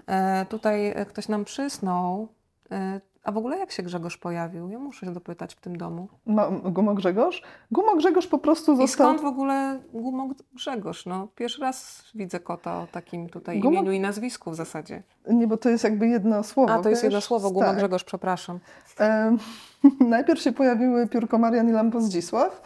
[0.08, 2.28] E, tutaj ktoś nam przysnął.
[2.72, 4.70] E, a w ogóle jak się Grzegorz pojawił?
[4.70, 6.08] Ja muszę się dopytać w tym domu.
[6.26, 7.42] Ma, Gumo Grzegorz?
[7.72, 8.86] Gumo Grzegorz po prostu został...
[8.86, 11.06] I skąd w ogóle Gumo Grzegorz?
[11.06, 13.74] No, pierwszy raz widzę kota o takim tutaj Gumo...
[13.74, 15.04] imieniu i nazwisku w zasadzie.
[15.28, 16.74] Nie, bo to jest jakby jedno słowo.
[16.74, 17.52] A, to jest jedno słowo.
[17.52, 17.78] Gumo tak.
[17.78, 18.60] Grzegorz, przepraszam.
[19.00, 19.38] E,
[20.00, 22.62] najpierw się pojawiły piórko Marian i Lampo Zdzisław.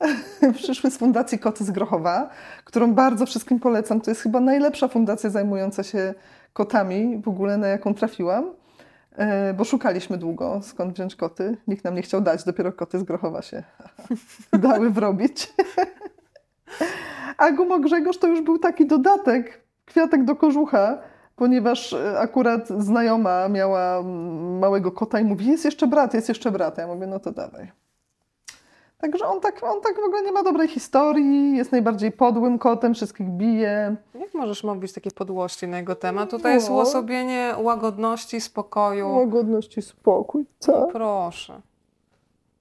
[0.54, 2.30] Przyszły z Fundacji Koty z Grochowa,
[2.64, 4.00] którą bardzo wszystkim polecam.
[4.00, 6.14] To jest chyba najlepsza fundacja zajmująca się
[6.52, 8.59] kotami w ogóle, na jaką trafiłam.
[9.16, 11.56] E, bo szukaliśmy długo, skąd wziąć koty.
[11.66, 13.62] Nikt nam nie chciał dać, dopiero koty z Grochowa się
[14.52, 15.52] dały wrobić.
[17.38, 20.98] A Gumo Grzegorz to już był taki dodatek, kwiatek do kożucha,
[21.36, 24.02] ponieważ e, akurat znajoma miała
[24.60, 26.78] małego kota i mówi, jest jeszcze brat, jest jeszcze brat.
[26.78, 27.72] Ja mówię, no to dawaj.
[29.00, 32.94] Także on tak, on tak w ogóle nie ma dobrej historii, jest najbardziej podłym kotem,
[32.94, 33.96] wszystkich bije.
[34.14, 36.30] Jak możesz mówić takie podłości na jego temat?
[36.30, 36.54] Tutaj no.
[36.54, 39.14] jest uosobienie łagodności, spokoju.
[39.14, 40.80] Łagodności, spokój, co?
[40.80, 41.60] No proszę.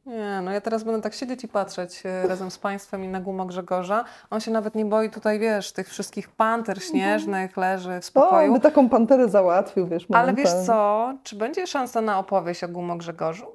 [0.06, 3.20] Nie, no ja teraz będę tak siedzieć i patrzeć e, razem z Państwem i na
[3.22, 4.06] gumo Grzegorza.
[4.30, 8.54] On się nawet nie boi tutaj, wiesz, tych wszystkich panter śnieżnych, leży w O, spokoju.
[8.54, 10.08] by taką panterę załatwił, wiesz.
[10.14, 11.14] Ale wiesz momentalnie.
[11.14, 13.46] co, czy będzie szansa na opowieść o gumo Grzegorzu?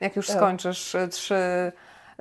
[0.00, 0.36] Jak już Tak.
[0.36, 1.72] skończysz e, trzy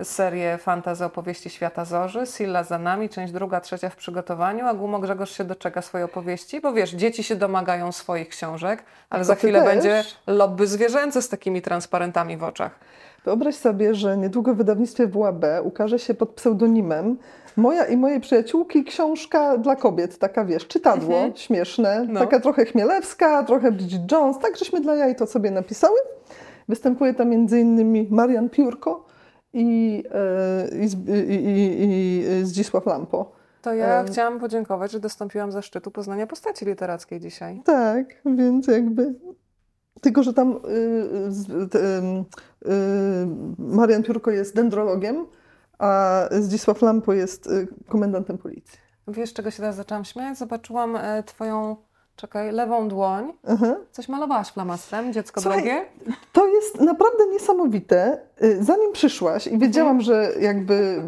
[0.04, 5.00] serie fantazy opowieści Świata Zorzy, Silla za nami, część druga, trzecia w przygotowaniu, a Gumo
[5.00, 9.36] Grzegorz się doczeka swojej opowieści, bo wiesz, dzieci się domagają swoich książek, ale to za
[9.36, 9.68] chwilę też.
[9.70, 12.80] będzie lobby zwierzęce z takimi transparentami w oczach.
[13.26, 17.18] Wyobraź sobie, że niedługo w wydawnictwie WAB ukaże się pod pseudonimem
[17.58, 21.36] Moja i mojej przyjaciółki książka dla kobiet, taka wiesz, czytadło, Mhm.
[21.36, 22.20] śmieszne, No.
[22.20, 26.00] taka trochę Chmielewska, trochę Bridget Jones, tak żeśmy dla jaj to sobie napisały.
[26.70, 29.05] Występuje tam między innymi Marian Piórko
[29.56, 30.86] i, e, i,
[31.34, 31.84] i, i,
[32.42, 33.32] i Zdzisław Lampo.
[33.62, 34.08] To ja Em.
[34.08, 37.62] chciałam podziękować, że dostąpiłam zaszczytu poznania postaci literackiej dzisiaj.
[37.66, 39.14] Tak, więc jakby.
[40.02, 40.58] Tylko, że tam y,
[41.76, 42.26] ym,
[42.66, 43.28] y,
[43.58, 45.26] Marian Piórko jest dendrologiem,
[45.80, 48.80] a Zdzisław Lampo jest y, komendantem policji.
[49.08, 50.38] Wiesz, czego się teraz zaczęłam śmiać?
[50.38, 51.76] Zobaczyłam e, twoją,
[52.16, 53.34] czekaj, lewą dłoń.
[53.48, 53.76] Aha.
[53.92, 55.86] Coś malowałaś flamastrem, dziecko Słuchaj, drogie?
[56.34, 58.20] To jest naprawdę niesamowite.
[58.44, 61.02] Y, Zanim przyszłaś i wiedziałam, że jakby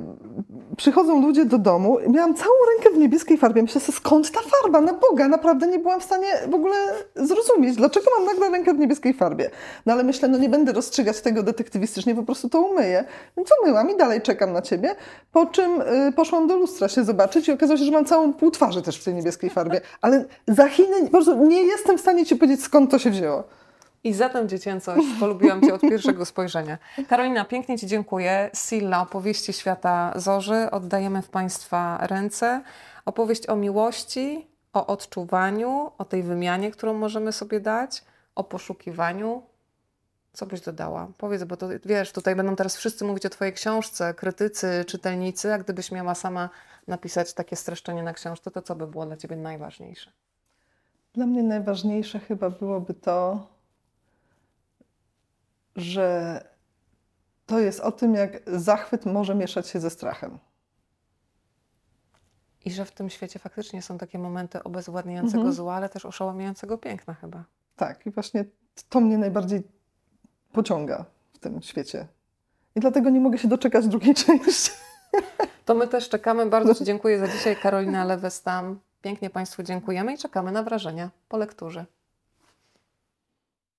[0.77, 3.61] przychodzą ludzie do domu, miałam całą rękę w niebieskiej farbie.
[3.61, 4.81] Myślę sobie, skąd ta farba?
[4.81, 6.75] Na Boga, naprawdę nie byłam w stanie w ogóle
[7.15, 9.49] zrozumieć, dlaczego mam nagle rękę w niebieskiej farbie.
[9.85, 13.03] No ale myślę, no nie będę rozstrzygać tego detektywistycznie, po prostu to umyję.
[13.37, 14.95] Więc umyłam i dalej czekam na ciebie.
[15.31, 18.51] Po czym y, poszłam do lustra się zobaczyć i okazało się, że mam całą pół
[18.51, 19.81] twarzy też w tej niebieskiej farbie.
[20.01, 23.43] Ale za Chiny po prostu nie jestem w stanie ci powiedzieć, skąd to się wzięło.
[24.03, 26.77] I za tę dziecięcość polubiłam Cię od pierwszego spojrzenia.
[27.07, 28.49] Karolina, pięknie Ci dziękuję.
[28.53, 32.61] Silla, opowieści świata Zorzy, oddajemy w Państwa ręce.
[33.05, 38.03] Opowieść o miłości, o odczuwaniu, o tej wymianie, którą możemy sobie dać,
[38.35, 39.43] o poszukiwaniu.
[40.33, 41.07] Co byś dodała?
[41.17, 45.57] Powiedz, bo to wiesz, tutaj będą teraz wszyscy mówić o Twojej książce, krytycy, czytelnicy, a
[45.57, 46.49] gdybyś miała sama
[46.87, 50.11] napisać takie streszczenie na książce, to co by było dla Ciebie najważniejsze?
[51.13, 53.47] Dla mnie najważniejsze chyba byłoby to,
[55.77, 56.43] że
[57.45, 60.37] to jest o tym, jak zachwyt może mieszać się ze strachem.
[62.65, 65.53] I że w tym świecie faktycznie są takie momenty obezwładniającego Mhm.
[65.55, 67.43] zła, ale też oszałamiającego piękna chyba.
[67.75, 68.45] Tak, i właśnie
[68.89, 69.61] to mnie najbardziej
[70.51, 72.07] pociąga w tym świecie.
[72.75, 74.71] I dlatego nie mogę się doczekać drugiej części.
[75.65, 76.45] To my też czekamy.
[76.45, 77.55] Bardzo Ci dziękuję za dzisiaj.
[77.55, 78.79] Karolina Lewestam.
[79.01, 81.85] Pięknie Państwu dziękujemy i czekamy na wrażenia po lekturze.